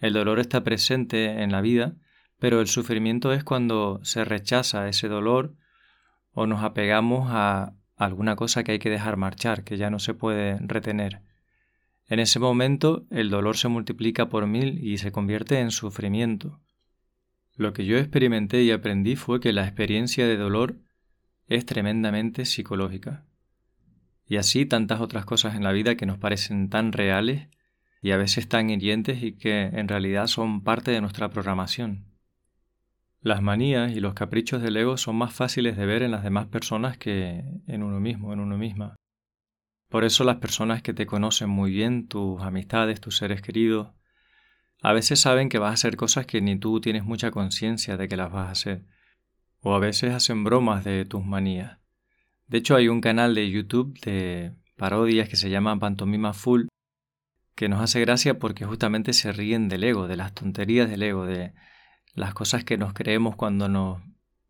El 0.00 0.12
dolor 0.12 0.38
está 0.40 0.64
presente 0.64 1.42
en 1.42 1.52
la 1.52 1.60
vida, 1.60 1.94
pero 2.38 2.60
el 2.60 2.68
sufrimiento 2.68 3.32
es 3.32 3.44
cuando 3.44 4.00
se 4.04 4.24
rechaza 4.24 4.88
ese 4.88 5.08
dolor 5.08 5.54
o 6.32 6.46
nos 6.46 6.62
apegamos 6.62 7.28
a 7.30 7.74
alguna 7.98 8.36
cosa 8.36 8.64
que 8.64 8.72
hay 8.72 8.78
que 8.78 8.90
dejar 8.90 9.16
marchar, 9.16 9.64
que 9.64 9.76
ya 9.76 9.90
no 9.90 9.98
se 9.98 10.14
puede 10.14 10.56
retener. 10.60 11.20
En 12.06 12.20
ese 12.20 12.38
momento 12.38 13.06
el 13.10 13.28
dolor 13.28 13.56
se 13.56 13.68
multiplica 13.68 14.28
por 14.28 14.46
mil 14.46 14.82
y 14.82 14.98
se 14.98 15.12
convierte 15.12 15.60
en 15.60 15.70
sufrimiento. 15.70 16.60
Lo 17.56 17.72
que 17.72 17.84
yo 17.84 17.98
experimenté 17.98 18.62
y 18.62 18.70
aprendí 18.70 19.16
fue 19.16 19.40
que 19.40 19.52
la 19.52 19.64
experiencia 19.64 20.26
de 20.26 20.36
dolor 20.36 20.76
es 21.48 21.66
tremendamente 21.66 22.44
psicológica. 22.44 23.26
Y 24.26 24.36
así 24.36 24.64
tantas 24.64 25.00
otras 25.00 25.24
cosas 25.24 25.56
en 25.56 25.64
la 25.64 25.72
vida 25.72 25.96
que 25.96 26.06
nos 26.06 26.18
parecen 26.18 26.70
tan 26.70 26.92
reales 26.92 27.48
y 28.00 28.12
a 28.12 28.16
veces 28.16 28.48
tan 28.48 28.70
hirientes 28.70 29.22
y 29.22 29.32
que 29.32 29.62
en 29.62 29.88
realidad 29.88 30.28
son 30.28 30.62
parte 30.62 30.92
de 30.92 31.00
nuestra 31.00 31.30
programación. 31.30 32.04
Las 33.28 33.42
manías 33.42 33.92
y 33.92 34.00
los 34.00 34.14
caprichos 34.14 34.62
del 34.62 34.78
ego 34.78 34.96
son 34.96 35.16
más 35.16 35.34
fáciles 35.34 35.76
de 35.76 35.84
ver 35.84 36.02
en 36.02 36.12
las 36.12 36.22
demás 36.22 36.46
personas 36.46 36.96
que 36.96 37.44
en 37.66 37.82
uno 37.82 38.00
mismo, 38.00 38.32
en 38.32 38.40
uno 38.40 38.56
misma. 38.56 38.96
Por 39.90 40.04
eso 40.04 40.24
las 40.24 40.36
personas 40.36 40.80
que 40.80 40.94
te 40.94 41.04
conocen 41.04 41.50
muy 41.50 41.70
bien, 41.70 42.08
tus 42.08 42.40
amistades, 42.40 43.02
tus 43.02 43.18
seres 43.18 43.42
queridos, 43.42 43.92
a 44.80 44.94
veces 44.94 45.20
saben 45.20 45.50
que 45.50 45.58
vas 45.58 45.72
a 45.72 45.74
hacer 45.74 45.96
cosas 45.96 46.24
que 46.24 46.40
ni 46.40 46.58
tú 46.58 46.80
tienes 46.80 47.04
mucha 47.04 47.30
conciencia 47.30 47.98
de 47.98 48.08
que 48.08 48.16
las 48.16 48.32
vas 48.32 48.48
a 48.48 48.52
hacer. 48.52 48.86
O 49.60 49.74
a 49.74 49.78
veces 49.78 50.14
hacen 50.14 50.42
bromas 50.42 50.82
de 50.82 51.04
tus 51.04 51.22
manías. 51.22 51.80
De 52.46 52.56
hecho 52.56 52.76
hay 52.76 52.88
un 52.88 53.02
canal 53.02 53.34
de 53.34 53.50
YouTube 53.50 54.00
de 54.00 54.54
parodias 54.78 55.28
que 55.28 55.36
se 55.36 55.50
llama 55.50 55.78
Pantomima 55.78 56.32
Full 56.32 56.68
que 57.54 57.68
nos 57.68 57.82
hace 57.82 58.00
gracia 58.00 58.38
porque 58.38 58.64
justamente 58.64 59.12
se 59.12 59.32
ríen 59.32 59.68
del 59.68 59.84
ego, 59.84 60.08
de 60.08 60.16
las 60.16 60.32
tonterías 60.32 60.88
del 60.88 61.02
ego, 61.02 61.26
de 61.26 61.52
las 62.18 62.34
cosas 62.34 62.64
que 62.64 62.76
nos 62.76 62.92
creemos 62.92 63.36
cuando 63.36 63.68
nos 63.68 64.00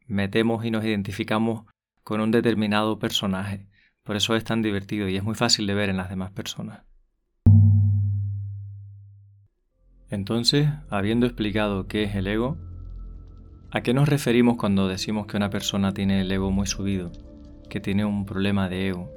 metemos 0.06 0.64
y 0.64 0.70
nos 0.70 0.84
identificamos 0.84 1.64
con 2.02 2.20
un 2.20 2.30
determinado 2.30 2.98
personaje. 2.98 3.68
Por 4.02 4.16
eso 4.16 4.34
es 4.34 4.44
tan 4.44 4.62
divertido 4.62 5.08
y 5.08 5.16
es 5.16 5.22
muy 5.22 5.34
fácil 5.34 5.66
de 5.66 5.74
ver 5.74 5.90
en 5.90 5.98
las 5.98 6.08
demás 6.08 6.30
personas. 6.30 6.80
Entonces, 10.10 10.70
habiendo 10.88 11.26
explicado 11.26 11.86
qué 11.86 12.04
es 12.04 12.14
el 12.14 12.26
ego, 12.26 12.56
¿a 13.70 13.82
qué 13.82 13.92
nos 13.92 14.08
referimos 14.08 14.56
cuando 14.56 14.88
decimos 14.88 15.26
que 15.26 15.36
una 15.36 15.50
persona 15.50 15.92
tiene 15.92 16.22
el 16.22 16.32
ego 16.32 16.50
muy 16.50 16.66
subido, 16.66 17.12
que 17.68 17.80
tiene 17.80 18.06
un 18.06 18.24
problema 18.24 18.70
de 18.70 18.88
ego? 18.88 19.12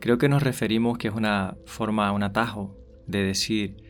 Creo 0.00 0.18
que 0.18 0.28
nos 0.28 0.42
referimos 0.42 0.98
que 0.98 1.08
es 1.08 1.14
una 1.14 1.56
forma, 1.64 2.12
un 2.12 2.22
atajo 2.22 2.76
de 3.06 3.22
decir 3.22 3.81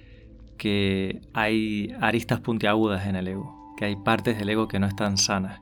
que 0.58 1.20
hay 1.34 1.94
aristas 2.00 2.40
puntiagudas 2.40 3.06
en 3.06 3.16
el 3.16 3.28
ego, 3.28 3.74
que 3.76 3.86
hay 3.86 3.96
partes 3.96 4.38
del 4.38 4.50
ego 4.50 4.68
que 4.68 4.78
no 4.78 4.86
están 4.86 5.16
sanas. 5.16 5.60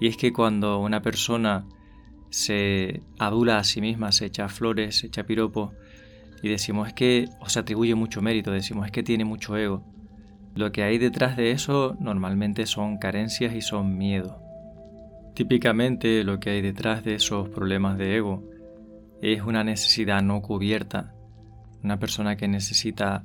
Y 0.00 0.06
es 0.06 0.16
que 0.16 0.32
cuando 0.32 0.78
una 0.78 1.02
persona 1.02 1.66
se 2.30 3.02
adula 3.18 3.58
a 3.58 3.64
sí 3.64 3.80
misma, 3.80 4.12
se 4.12 4.26
echa 4.26 4.48
flores, 4.48 4.98
se 4.98 5.08
echa 5.08 5.24
piropos, 5.24 5.72
y 6.42 6.48
decimos 6.48 6.88
es 6.88 6.94
que, 6.94 7.28
o 7.40 7.48
se 7.48 7.58
atribuye 7.58 7.94
mucho 7.94 8.22
mérito, 8.22 8.50
decimos 8.50 8.86
es 8.86 8.92
que 8.92 9.02
tiene 9.02 9.24
mucho 9.24 9.56
ego. 9.56 9.84
Lo 10.54 10.72
que 10.72 10.82
hay 10.82 10.98
detrás 10.98 11.36
de 11.36 11.52
eso 11.52 11.96
normalmente 12.00 12.66
son 12.66 12.98
carencias 12.98 13.54
y 13.54 13.60
son 13.60 13.98
miedo. 13.98 14.42
Típicamente 15.34 16.24
lo 16.24 16.40
que 16.40 16.50
hay 16.50 16.62
detrás 16.62 17.04
de 17.04 17.14
esos 17.14 17.48
problemas 17.50 17.98
de 17.98 18.16
ego 18.16 18.48
es 19.22 19.42
una 19.42 19.64
necesidad 19.64 20.22
no 20.22 20.40
cubierta, 20.40 21.14
una 21.82 21.98
persona 21.98 22.36
que 22.36 22.48
necesita 22.48 23.24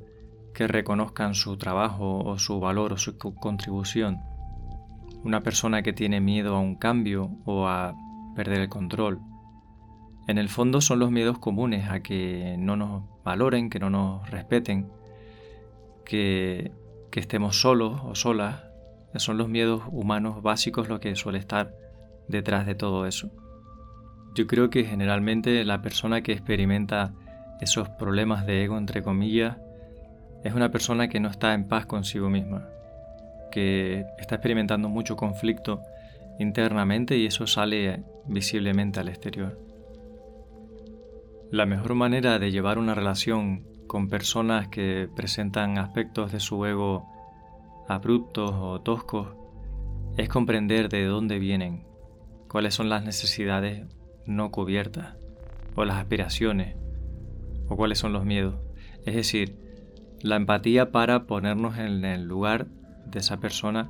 que 0.56 0.68
reconozcan 0.68 1.36
su 1.36 1.58
trabajo 1.58 2.24
o 2.24 2.40
su 2.40 2.60
valor 2.60 2.94
o 2.94 2.98
su 2.98 3.18
contribución. 3.18 4.22
Una 5.24 5.42
persona 5.42 5.84
que 5.84 5.94
tiene 5.94 6.22
miedo 6.22 6.56
a 6.56 6.60
un 6.60 6.76
cambio 6.76 7.38
o 7.46 7.68
a 7.68 7.94
perder 8.36 8.62
el 8.62 8.70
control. 8.70 9.20
En 10.28 10.40
el 10.40 10.50
fondo 10.50 10.82
son 10.82 11.00
los 11.00 11.12
miedos 11.12 11.38
comunes 11.38 11.90
a 11.90 12.00
que 12.00 12.56
no 12.58 12.76
nos 12.76 13.04
valoren, 13.24 13.70
que 13.70 13.80
no 13.80 13.92
nos 13.92 14.28
respeten, 14.32 14.90
que, 16.04 16.72
que 17.12 17.20
estemos 17.20 17.62
solos 17.62 18.02
o 18.04 18.16
solas. 18.16 18.64
Son 19.18 19.38
los 19.38 19.50
miedos 19.50 19.84
humanos 19.92 20.42
básicos 20.42 20.90
lo 20.90 21.00
que 21.00 21.16
suele 21.16 21.38
estar 21.38 21.74
detrás 22.28 22.66
de 22.66 22.76
todo 22.76 23.06
eso. 23.06 23.30
Yo 24.34 24.48
creo 24.48 24.70
que 24.70 24.84
generalmente 24.84 25.64
la 25.64 25.82
persona 25.82 26.22
que 26.22 26.34
experimenta 26.34 27.14
esos 27.62 27.88
problemas 27.90 28.46
de 28.46 28.64
ego, 28.64 28.78
entre 28.78 29.02
comillas, 29.02 29.58
es 30.46 30.54
una 30.54 30.70
persona 30.70 31.08
que 31.08 31.20
no 31.20 31.28
está 31.28 31.56
en 31.56 31.68
paz 31.68 31.88
consigo 31.88 32.30
misma, 32.30 32.70
que 33.52 34.06
está 34.20 34.36
experimentando 34.36 34.90
mucho 34.90 35.16
conflicto 35.16 35.82
internamente 36.38 37.18
y 37.18 37.26
eso 37.26 37.48
sale 37.48 38.04
visiblemente 38.28 39.00
al 39.00 39.08
exterior. 39.08 39.60
La 41.50 41.66
mejor 41.66 41.96
manera 41.96 42.38
de 42.38 42.52
llevar 42.52 42.78
una 42.78 42.94
relación 42.94 43.66
con 43.88 44.08
personas 44.08 44.68
que 44.68 45.10
presentan 45.16 45.80
aspectos 45.80 46.32
de 46.32 46.40
su 46.40 46.64
ego 46.64 47.08
abruptos 47.88 48.52
o 48.54 48.82
toscos 48.82 49.30
es 50.16 50.30
comprender 50.30 50.90
de 50.90 51.06
dónde 51.06 51.40
vienen, 51.40 51.88
cuáles 52.48 52.76
son 52.76 52.88
las 52.88 53.04
necesidades 53.04 53.88
no 54.28 54.52
cubiertas, 54.52 55.16
o 55.74 55.86
las 55.86 55.98
aspiraciones, 55.98 56.76
o 57.68 57.76
cuáles 57.76 57.98
son 57.98 58.14
los 58.14 58.26
miedos. 58.26 58.60
Es 59.08 59.16
decir, 59.16 59.65
la 60.22 60.36
empatía 60.36 60.92
para 60.92 61.26
ponernos 61.26 61.78
en 61.78 62.04
el 62.06 62.26
lugar 62.26 62.68
de 63.06 63.20
esa 63.20 63.40
persona 63.40 63.90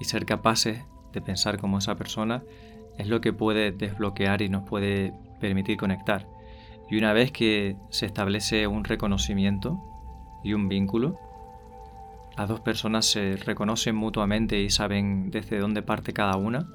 y 0.00 0.04
ser 0.04 0.26
capaces 0.26 0.82
de 1.12 1.20
pensar 1.20 1.58
como 1.58 1.78
esa 1.78 1.96
persona 1.96 2.42
es 2.98 3.08
lo 3.08 3.20
que 3.20 3.32
puede 3.32 3.72
desbloquear 3.72 4.42
y 4.42 4.48
nos 4.48 4.68
puede 4.68 5.12
permitir 5.40 5.76
conectar. 5.76 6.26
Y 6.90 6.98
una 6.98 7.12
vez 7.12 7.32
que 7.32 7.76
se 7.90 8.06
establece 8.06 8.66
un 8.66 8.84
reconocimiento 8.84 9.80
y 10.42 10.54
un 10.54 10.68
vínculo, 10.68 11.18
las 12.36 12.48
dos 12.48 12.60
personas 12.60 13.06
se 13.06 13.36
reconocen 13.36 13.94
mutuamente 13.94 14.60
y 14.60 14.70
saben 14.70 15.30
desde 15.30 15.58
dónde 15.58 15.82
parte 15.82 16.12
cada 16.12 16.36
una, 16.36 16.68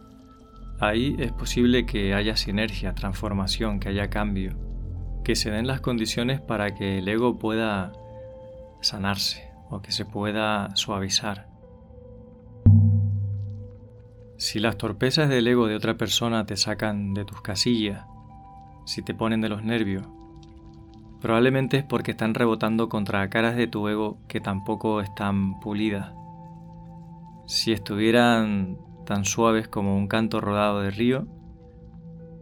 ahí 0.80 1.16
es 1.20 1.32
posible 1.32 1.86
que 1.86 2.14
haya 2.14 2.36
sinergia, 2.36 2.94
transformación, 2.94 3.80
que 3.80 3.90
haya 3.90 4.10
cambio, 4.10 4.58
que 5.24 5.36
se 5.36 5.52
den 5.52 5.68
las 5.68 5.82
condiciones 5.82 6.40
para 6.40 6.76
que 6.76 7.00
el 7.00 7.08
ego 7.08 7.40
pueda 7.40 7.92
sanarse 8.86 9.52
o 9.70 9.82
que 9.82 9.92
se 9.92 10.06
pueda 10.06 10.76
suavizar. 10.76 11.50
Si 14.38 14.60
las 14.60 14.78
torpezas 14.78 15.30
del 15.30 15.48
ego 15.48 15.68
de 15.68 15.76
otra 15.76 15.98
persona 15.98 16.46
te 16.46 16.58
sacan 16.58 17.14
de 17.14 17.26
tus 17.26 17.42
casillas, 17.42 18.06
si 18.86 19.02
te 19.02 19.16
ponen 19.16 19.42
de 19.42 19.50
los 19.50 19.64
nervios, 19.64 20.08
probablemente 21.22 21.78
es 21.78 21.84
porque 21.84 22.12
están 22.12 22.34
rebotando 22.34 22.90
contra 22.90 23.30
caras 23.30 23.56
de 23.56 23.68
tu 23.68 23.88
ego 23.88 24.20
que 24.28 24.42
tampoco 24.42 25.02
están 25.02 25.60
pulidas. 25.60 26.14
Si 27.48 27.72
estuvieran 27.72 28.78
tan 29.06 29.26
suaves 29.26 29.68
como 29.68 29.96
un 29.96 30.08
canto 30.08 30.42
rodado 30.42 30.82
de 30.82 30.92
río, 30.92 31.28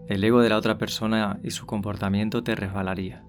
el 0.09 0.23
ego 0.23 0.41
de 0.41 0.49
la 0.49 0.57
otra 0.57 0.77
persona 0.77 1.39
y 1.43 1.51
su 1.51 1.65
comportamiento 1.65 2.43
te 2.43 2.55
resbalaría. 2.55 3.23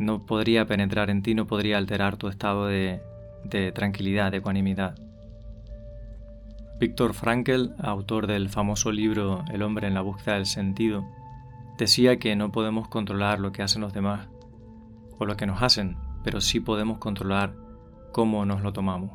No 0.00 0.24
podría 0.24 0.64
penetrar 0.64 1.10
en 1.10 1.20
ti, 1.20 1.34
no 1.34 1.46
podría 1.46 1.76
alterar 1.76 2.16
tu 2.16 2.28
estado 2.28 2.68
de, 2.68 3.02
tranquilidad, 3.74 4.30
de 4.30 4.38
ecuanimidad. 4.38 4.94
Víctor 6.78 7.12
Frankl, 7.12 7.74
autor 7.78 8.26
del 8.26 8.48
famoso 8.48 8.92
libro 8.92 9.44
El 9.52 9.60
hombre 9.60 9.88
en 9.88 9.92
la 9.92 10.00
búsqueda 10.00 10.36
del 10.36 10.46
sentido, 10.46 11.04
decía 11.76 12.18
que 12.18 12.34
no 12.34 12.50
podemos 12.50 12.88
controlar 12.88 13.40
lo 13.40 13.52
que 13.52 13.62
hacen 13.62 13.82
los 13.82 13.92
demás 13.92 14.28
o 15.18 15.26
lo 15.26 15.36
que 15.36 15.44
nos 15.44 15.62
hacen, 15.62 15.98
pero 16.24 16.40
sí 16.40 16.60
podemos 16.60 16.96
controlar 16.96 17.52
cómo 18.10 18.46
nos 18.46 18.62
lo 18.62 18.72
tomamos. 18.72 19.10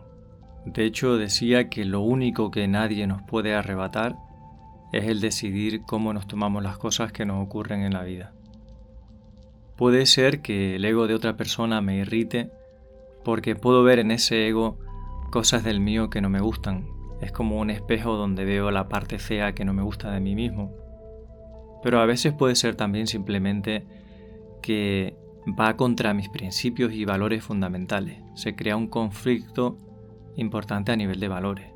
De 0.67 0.85
hecho, 0.85 1.17
decía 1.17 1.67
que 1.67 1.83
lo 1.83 2.01
único 2.01 2.51
que 2.51 2.67
nadie 2.67 3.07
nos 3.07 3.23
puede 3.23 3.55
arrebatar 3.55 4.17
es 4.91 5.05
el 5.05 5.19
decidir 5.19 5.81
cómo 5.81 6.13
nos 6.13 6.27
tomamos 6.27 6.61
las 6.61 6.77
cosas 6.77 7.11
que 7.11 7.25
nos 7.25 7.43
ocurren 7.43 7.81
en 7.81 7.93
la 7.93 8.03
vida. 8.03 8.34
Puede 9.75 10.05
ser 10.05 10.41
que 10.41 10.75
el 10.75 10.85
ego 10.85 11.07
de 11.07 11.15
otra 11.15 11.35
persona 11.35 11.81
me 11.81 11.97
irrite 11.97 12.49
porque 13.23 13.55
puedo 13.55 13.83
ver 13.83 13.99
en 13.99 14.11
ese 14.11 14.47
ego 14.47 14.77
cosas 15.31 15.63
del 15.63 15.79
mío 15.79 16.09
que 16.09 16.21
no 16.21 16.29
me 16.29 16.39
gustan 16.39 16.95
es 17.21 17.31
como 17.31 17.59
un 17.59 17.69
espejo 17.69 18.15
donde 18.15 18.45
veo 18.45 18.71
la 18.71 18.89
parte 18.89 19.19
fea 19.19 19.53
que 19.53 19.65
no 19.65 19.73
me 19.73 19.81
gusta 19.81 20.11
de 20.11 20.19
mí 20.19 20.35
mismo. 20.35 20.73
Pero 21.83 21.99
a 21.99 22.05
veces 22.05 22.33
puede 22.33 22.55
ser 22.55 22.75
también 22.75 23.07
simplemente 23.07 23.85
que 24.61 25.15
va 25.59 25.75
contra 25.75 26.13
mis 26.13 26.29
principios 26.29 26.93
y 26.93 27.05
valores 27.05 27.43
fundamentales. 27.43 28.19
Se 28.33 28.55
crea 28.55 28.75
un 28.75 28.87
conflicto 28.87 29.77
importante 30.35 30.91
a 30.91 30.95
nivel 30.95 31.19
de 31.19 31.27
valores. 31.27 31.67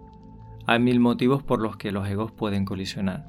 Hay 0.65 0.79
mil 0.79 0.99
motivos 0.99 1.43
por 1.43 1.61
los 1.61 1.77
que 1.77 1.91
los 1.91 2.07
egos 2.07 2.31
pueden 2.31 2.65
colisionar. 2.65 3.25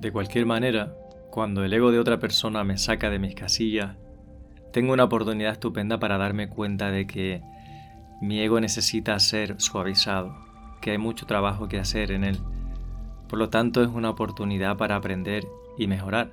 De 0.00 0.12
cualquier 0.12 0.46
manera, 0.46 0.94
cuando 1.30 1.64
el 1.64 1.72
ego 1.72 1.92
de 1.92 1.98
otra 1.98 2.18
persona 2.18 2.64
me 2.64 2.76
saca 2.76 3.08
de 3.08 3.18
mis 3.18 3.34
casillas, 3.34 3.96
tengo 4.72 4.92
una 4.92 5.04
oportunidad 5.04 5.52
estupenda 5.52 5.98
para 5.98 6.18
darme 6.18 6.48
cuenta 6.48 6.90
de 6.90 7.06
que 7.06 7.42
mi 8.20 8.40
ego 8.40 8.60
necesita 8.60 9.18
ser 9.18 9.60
suavizado, 9.60 10.36
que 10.80 10.90
hay 10.90 10.98
mucho 10.98 11.26
trabajo 11.26 11.68
que 11.68 11.78
hacer 11.78 12.12
en 12.12 12.24
él. 12.24 12.38
Por 13.28 13.38
lo 13.38 13.48
tanto, 13.48 13.82
es 13.82 13.88
una 13.88 14.10
oportunidad 14.10 14.76
para 14.76 14.96
aprender 14.96 15.46
y 15.78 15.86
mejorar. 15.86 16.30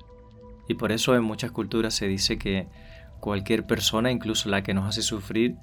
Y 0.68 0.74
por 0.74 0.92
eso 0.92 1.14
en 1.14 1.22
muchas 1.22 1.52
culturas 1.52 1.94
se 1.94 2.08
dice 2.08 2.38
que 2.38 2.68
cualquier 3.20 3.66
persona, 3.66 4.10
incluso 4.10 4.48
la 4.48 4.62
que 4.62 4.74
nos 4.74 4.86
hace 4.86 5.02
sufrir, 5.02 5.56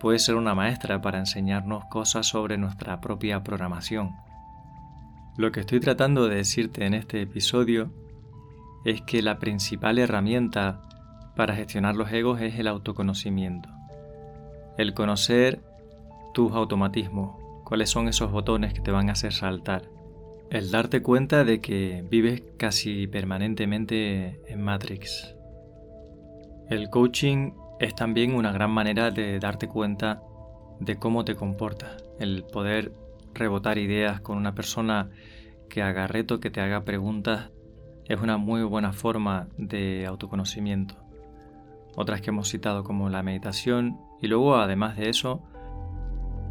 puede 0.00 0.18
ser 0.18 0.34
una 0.34 0.54
maestra 0.54 1.00
para 1.00 1.18
enseñarnos 1.18 1.84
cosas 1.86 2.26
sobre 2.26 2.56
nuestra 2.56 3.00
propia 3.00 3.42
programación. 3.42 4.16
Lo 5.36 5.52
que 5.52 5.60
estoy 5.60 5.80
tratando 5.80 6.26
de 6.26 6.36
decirte 6.36 6.84
en 6.84 6.94
este 6.94 7.22
episodio 7.22 7.92
es 8.84 9.02
que 9.02 9.22
la 9.22 9.38
principal 9.38 9.98
herramienta 9.98 10.82
para 11.36 11.54
gestionar 11.54 11.96
los 11.96 12.12
egos 12.12 12.40
es 12.40 12.58
el 12.58 12.66
autoconocimiento. 12.66 13.68
El 14.76 14.94
conocer 14.94 15.60
tus 16.34 16.52
automatismos, 16.52 17.36
cuáles 17.64 17.90
son 17.90 18.08
esos 18.08 18.30
botones 18.30 18.74
que 18.74 18.80
te 18.80 18.90
van 18.90 19.08
a 19.08 19.12
hacer 19.12 19.32
saltar. 19.32 19.82
El 20.50 20.70
darte 20.70 21.02
cuenta 21.02 21.44
de 21.44 21.60
que 21.60 22.04
vives 22.08 22.42
casi 22.56 23.06
permanentemente 23.06 24.40
en 24.46 24.62
Matrix. 24.62 25.34
El 26.70 26.90
coaching 26.90 27.52
es 27.80 27.94
también 27.94 28.34
una 28.34 28.52
gran 28.52 28.70
manera 28.70 29.10
de 29.10 29.38
darte 29.38 29.68
cuenta 29.68 30.22
de 30.80 30.96
cómo 30.96 31.24
te 31.24 31.34
comportas, 31.34 32.02
el 32.18 32.44
poder 32.44 32.92
rebotar 33.34 33.78
ideas 33.78 34.20
con 34.20 34.36
una 34.36 34.54
persona 34.54 35.10
que 35.68 35.82
haga 35.82 36.06
reto, 36.06 36.40
que 36.40 36.50
te 36.50 36.60
haga 36.60 36.84
preguntas, 36.84 37.50
es 38.08 38.20
una 38.20 38.38
muy 38.38 38.62
buena 38.62 38.92
forma 38.92 39.48
de 39.56 40.06
autoconocimiento. 40.06 40.96
Otras 41.96 42.20
que 42.20 42.30
hemos 42.30 42.48
citado 42.48 42.84
como 42.84 43.08
la 43.08 43.22
meditación 43.22 43.98
y 44.20 44.28
luego 44.28 44.56
además 44.56 44.96
de 44.96 45.08
eso 45.08 45.42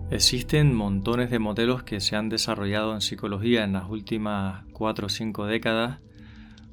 Existen 0.10 0.74
montones 0.74 1.30
de 1.30 1.38
modelos 1.38 1.84
que 1.84 2.00
se 2.00 2.16
han 2.16 2.30
desarrollado 2.30 2.94
en 2.94 3.02
psicología 3.02 3.66
en 3.66 3.74
las 3.74 3.90
últimas 3.90 4.64
4 4.72 5.08
o 5.08 5.10
5 5.10 5.46
décadas, 5.48 6.00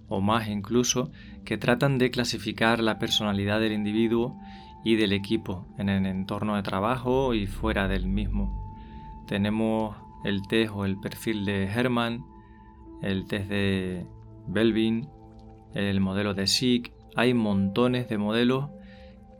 o 0.06 0.20
más 0.20 0.46
incluso, 0.46 1.10
que 1.44 1.58
tratan 1.58 1.98
de 1.98 2.12
clasificar 2.12 2.78
la 2.78 3.00
personalidad 3.00 3.58
del 3.58 3.72
individuo 3.72 4.38
y 4.84 4.94
del 4.94 5.12
equipo 5.12 5.66
en 5.78 5.88
el 5.88 6.06
entorno 6.06 6.54
de 6.54 6.62
trabajo 6.62 7.34
y 7.34 7.48
fuera 7.48 7.88
del 7.88 8.06
mismo. 8.06 8.72
Tenemos 9.26 9.96
el 10.24 10.42
test 10.46 10.70
o 10.72 10.84
el 10.84 11.00
perfil 11.00 11.44
de 11.44 11.64
Herman, 11.64 12.24
el 13.02 13.26
test 13.26 13.48
de 13.48 14.06
Belvin, 14.46 15.08
el 15.74 16.00
modelo 16.00 16.34
de 16.34 16.46
SIG. 16.46 16.92
Hay 17.16 17.34
montones 17.34 18.08
de 18.08 18.18
modelos 18.18 18.70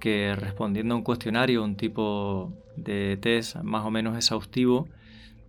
que 0.01 0.35
respondiendo 0.37 0.95
a 0.95 0.99
un 0.99 1.05
cuestionario, 1.05 1.64
un 1.64 1.77
tipo 1.77 2.53
de 2.77 3.17
test 3.17 3.57
más 3.62 3.85
o 3.85 3.90
menos 3.90 4.17
exhaustivo, 4.17 4.88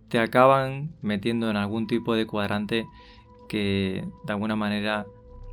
te 0.08 0.18
acaban 0.18 0.94
metiendo 1.02 1.50
en 1.50 1.56
algún 1.56 1.86
tipo 1.86 2.14
de 2.14 2.26
cuadrante 2.26 2.86
que 3.48 4.06
de 4.24 4.32
alguna 4.32 4.56
manera 4.56 5.06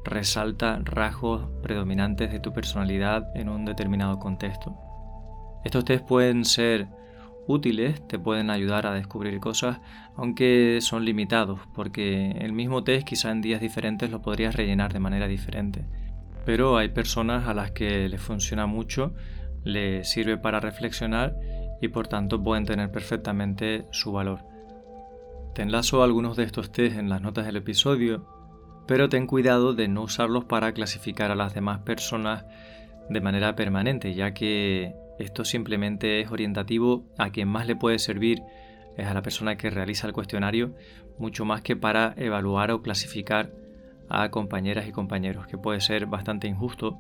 resalta 0.03 0.79
rasgos 0.83 1.47
predominantes 1.61 2.31
de 2.31 2.39
tu 2.39 2.53
personalidad 2.53 3.25
en 3.35 3.49
un 3.49 3.65
determinado 3.65 4.19
contexto. 4.19 4.75
Estos 5.63 5.85
test 5.85 6.05
pueden 6.05 6.45
ser 6.45 6.87
útiles, 7.47 8.07
te 8.07 8.19
pueden 8.19 8.49
ayudar 8.49 8.87
a 8.87 8.93
descubrir 8.93 9.39
cosas, 9.39 9.79
aunque 10.15 10.79
son 10.81 11.05
limitados, 11.05 11.59
porque 11.73 12.31
el 12.31 12.53
mismo 12.53 12.83
test 12.83 13.07
quizá 13.07 13.31
en 13.31 13.41
días 13.41 13.61
diferentes 13.61 14.09
lo 14.09 14.21
podrías 14.21 14.55
rellenar 14.55 14.93
de 14.93 14.99
manera 14.99 15.27
diferente. 15.27 15.85
Pero 16.45 16.77
hay 16.77 16.89
personas 16.89 17.47
a 17.47 17.53
las 17.53 17.71
que 17.71 18.09
les 18.09 18.21
funciona 18.21 18.65
mucho, 18.65 19.13
les 19.63 20.09
sirve 20.09 20.37
para 20.37 20.59
reflexionar 20.59 21.35
y 21.81 21.87
por 21.87 22.07
tanto 22.07 22.41
pueden 22.43 22.65
tener 22.65 22.91
perfectamente 22.91 23.85
su 23.91 24.11
valor. 24.11 24.39
Te 25.55 25.61
enlazo 25.61 26.03
algunos 26.03 26.35
de 26.35 26.43
estos 26.43 26.71
test 26.71 26.97
en 26.97 27.09
las 27.09 27.21
notas 27.21 27.45
del 27.45 27.57
episodio 27.57 28.27
pero 28.85 29.09
ten 29.09 29.27
cuidado 29.27 29.73
de 29.73 29.87
no 29.87 30.03
usarlos 30.03 30.45
para 30.45 30.73
clasificar 30.73 31.31
a 31.31 31.35
las 31.35 31.53
demás 31.53 31.79
personas 31.79 32.45
de 33.09 33.21
manera 33.21 33.55
permanente, 33.55 34.13
ya 34.13 34.33
que 34.33 34.95
esto 35.19 35.45
simplemente 35.45 36.21
es 36.21 36.31
orientativo 36.31 37.05
a 37.17 37.29
quien 37.29 37.47
más 37.47 37.67
le 37.67 37.75
puede 37.75 37.99
servir 37.99 38.41
es 38.97 39.07
a 39.07 39.13
la 39.13 39.21
persona 39.21 39.57
que 39.57 39.69
realiza 39.69 40.07
el 40.07 40.13
cuestionario, 40.13 40.75
mucho 41.17 41.45
más 41.45 41.61
que 41.61 41.75
para 41.75 42.13
evaluar 42.17 42.71
o 42.71 42.81
clasificar 42.81 43.51
a 44.09 44.29
compañeras 44.29 44.87
y 44.87 44.91
compañeros, 44.91 45.47
que 45.47 45.57
puede 45.57 45.81
ser 45.81 46.05
bastante 46.05 46.47
injusto, 46.47 46.99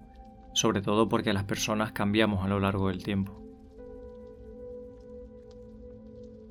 sobre 0.53 0.81
todo 0.81 1.09
porque 1.09 1.33
las 1.33 1.43
personas 1.43 1.91
cambiamos 1.91 2.43
a 2.43 2.47
lo 2.47 2.59
largo 2.59 2.87
del 2.87 3.03
tiempo. 3.03 3.39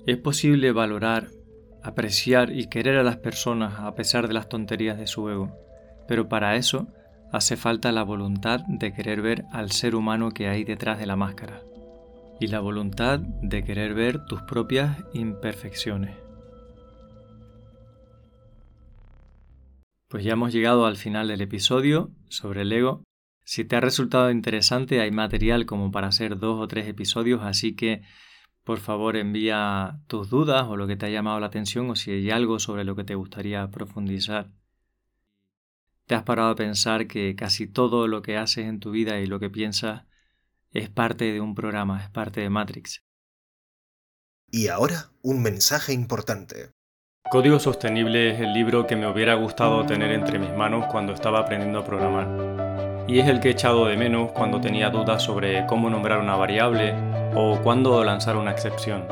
Es 0.06 0.16
posible 0.18 0.72
valorar, 0.72 1.28
apreciar 1.82 2.50
y 2.52 2.66
querer 2.66 2.98
a 2.98 3.04
las 3.04 3.16
personas 3.16 3.80
a 3.80 3.94
pesar 3.94 4.28
de 4.28 4.34
las 4.34 4.48
tonterías 4.48 4.98
de 4.98 5.06
su 5.06 5.28
ego, 5.28 5.56
pero 6.06 6.28
para 6.28 6.56
eso 6.56 6.88
hace 7.32 7.56
falta 7.56 7.90
la 7.92 8.02
voluntad 8.02 8.60
de 8.68 8.92
querer 8.92 9.22
ver 9.22 9.46
al 9.52 9.72
ser 9.72 9.94
humano 9.94 10.30
que 10.30 10.48
hay 10.48 10.64
detrás 10.64 10.98
de 10.98 11.06
la 11.06 11.16
máscara 11.16 11.62
y 12.38 12.48
la 12.48 12.60
voluntad 12.60 13.20
de 13.20 13.64
querer 13.64 13.94
ver 13.94 14.26
tus 14.26 14.42
propias 14.42 14.98
imperfecciones. 15.14 16.16
Pues 20.08 20.24
ya 20.24 20.34
hemos 20.34 20.52
llegado 20.52 20.84
al 20.84 20.96
final 20.96 21.28
del 21.28 21.40
episodio 21.40 22.10
sobre 22.28 22.62
el 22.62 22.72
ego. 22.72 23.02
Si 23.44 23.64
te 23.64 23.76
ha 23.76 23.80
resultado 23.80 24.30
interesante 24.30 25.00
hay 25.00 25.10
material 25.10 25.64
como 25.64 25.90
para 25.90 26.08
hacer 26.08 26.38
dos 26.38 26.60
o 26.60 26.68
tres 26.68 26.86
episodios, 26.86 27.40
así 27.42 27.74
que 27.74 28.02
por 28.62 28.78
favor 28.78 29.16
envía 29.16 30.00
tus 30.06 30.28
dudas 30.28 30.66
o 30.68 30.76
lo 30.76 30.86
que 30.86 30.96
te 30.96 31.06
ha 31.06 31.10
llamado 31.10 31.40
la 31.40 31.46
atención 31.46 31.88
o 31.88 31.96
si 31.96 32.10
hay 32.10 32.30
algo 32.30 32.58
sobre 32.58 32.84
lo 32.84 32.94
que 32.94 33.04
te 33.04 33.14
gustaría 33.14 33.66
profundizar. 33.68 34.50
¿Te 36.12 36.16
has 36.16 36.24
parado 36.24 36.50
a 36.50 36.54
pensar 36.54 37.06
que 37.06 37.34
casi 37.34 37.66
todo 37.66 38.06
lo 38.06 38.20
que 38.20 38.36
haces 38.36 38.66
en 38.66 38.80
tu 38.80 38.90
vida 38.90 39.18
y 39.20 39.26
lo 39.26 39.40
que 39.40 39.48
piensas 39.48 40.02
es 40.70 40.90
parte 40.90 41.32
de 41.32 41.40
un 41.40 41.54
programa, 41.54 42.04
es 42.04 42.10
parte 42.10 42.42
de 42.42 42.50
Matrix? 42.50 43.02
Y 44.50 44.68
ahora, 44.68 45.10
un 45.22 45.40
mensaje 45.40 45.94
importante. 45.94 46.72
Código 47.30 47.58
Sostenible 47.58 48.30
es 48.30 48.40
el 48.40 48.52
libro 48.52 48.86
que 48.86 48.94
me 48.94 49.06
hubiera 49.06 49.36
gustado 49.36 49.86
tener 49.86 50.12
entre 50.12 50.38
mis 50.38 50.52
manos 50.52 50.84
cuando 50.92 51.14
estaba 51.14 51.38
aprendiendo 51.38 51.78
a 51.78 51.86
programar. 51.86 53.08
Y 53.08 53.18
es 53.18 53.26
el 53.26 53.40
que 53.40 53.48
he 53.48 53.52
echado 53.52 53.86
de 53.86 53.96
menos 53.96 54.32
cuando 54.32 54.60
tenía 54.60 54.90
dudas 54.90 55.22
sobre 55.22 55.64
cómo 55.64 55.88
nombrar 55.88 56.18
una 56.18 56.36
variable 56.36 56.92
o 57.34 57.58
cuándo 57.62 58.04
lanzar 58.04 58.36
una 58.36 58.50
excepción. 58.50 59.06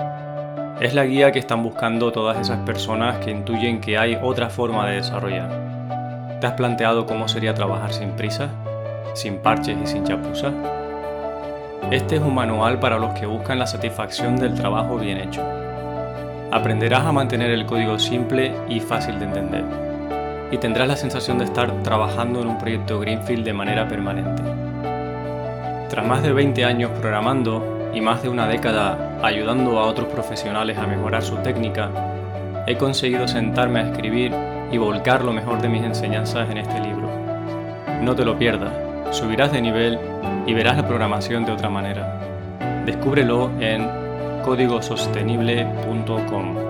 Es 0.82 0.92
la 0.92 1.06
guía 1.06 1.32
que 1.32 1.38
están 1.38 1.62
buscando 1.62 2.12
todas 2.12 2.38
esas 2.38 2.58
personas 2.66 3.24
que 3.24 3.30
intuyen 3.30 3.80
que 3.80 3.96
hay 3.96 4.18
otra 4.20 4.50
forma 4.50 4.86
de 4.86 4.96
desarrollar. 4.96 5.69
¿Te 6.40 6.46
has 6.46 6.54
planteado 6.54 7.04
cómo 7.04 7.28
sería 7.28 7.52
trabajar 7.52 7.92
sin 7.92 8.12
prisa, 8.12 8.48
sin 9.12 9.38
parches 9.38 9.76
y 9.82 9.86
sin 9.86 10.04
chapuza? 10.04 10.50
Este 11.90 12.16
es 12.16 12.22
un 12.22 12.34
manual 12.34 12.80
para 12.80 12.98
los 12.98 13.12
que 13.12 13.26
buscan 13.26 13.58
la 13.58 13.66
satisfacción 13.66 14.36
del 14.36 14.54
trabajo 14.54 14.96
bien 14.96 15.18
hecho. 15.18 15.42
Aprenderás 16.50 17.04
a 17.04 17.12
mantener 17.12 17.50
el 17.50 17.66
código 17.66 17.98
simple 17.98 18.54
y 18.70 18.80
fácil 18.80 19.18
de 19.18 19.26
entender. 19.26 19.64
Y 20.50 20.56
tendrás 20.56 20.88
la 20.88 20.96
sensación 20.96 21.36
de 21.36 21.44
estar 21.44 21.70
trabajando 21.82 22.40
en 22.40 22.48
un 22.48 22.58
proyecto 22.58 22.98
Greenfield 22.98 23.44
de 23.44 23.52
manera 23.52 23.86
permanente. 23.86 24.42
Tras 25.90 26.06
más 26.06 26.22
de 26.22 26.32
20 26.32 26.64
años 26.64 26.90
programando, 27.02 27.90
y 27.92 28.00
más 28.00 28.22
de 28.22 28.30
una 28.30 28.46
década 28.46 29.18
ayudando 29.22 29.78
a 29.78 29.84
otros 29.84 30.08
profesionales 30.08 30.78
a 30.78 30.86
mejorar 30.86 31.22
su 31.22 31.36
técnica, 31.36 31.90
he 32.66 32.76
conseguido 32.76 33.28
sentarme 33.28 33.80
a 33.80 33.90
escribir 33.90 34.32
y 34.70 34.78
volcar 34.78 35.24
lo 35.24 35.32
mejor 35.32 35.60
de 35.60 35.68
mis 35.68 35.82
enseñanzas 35.82 36.48
en 36.50 36.58
este 36.58 36.78
libro. 36.80 37.10
No 38.02 38.14
te 38.14 38.24
lo 38.24 38.38
pierdas, 38.38 38.72
subirás 39.14 39.52
de 39.52 39.60
nivel 39.60 39.98
y 40.46 40.54
verás 40.54 40.76
la 40.76 40.86
programación 40.86 41.44
de 41.44 41.50
otra 41.52 41.68
manera. 41.68 42.20
Descúbrelo 42.86 43.50
en 43.60 43.90
códigosostenible.com. 44.44 46.69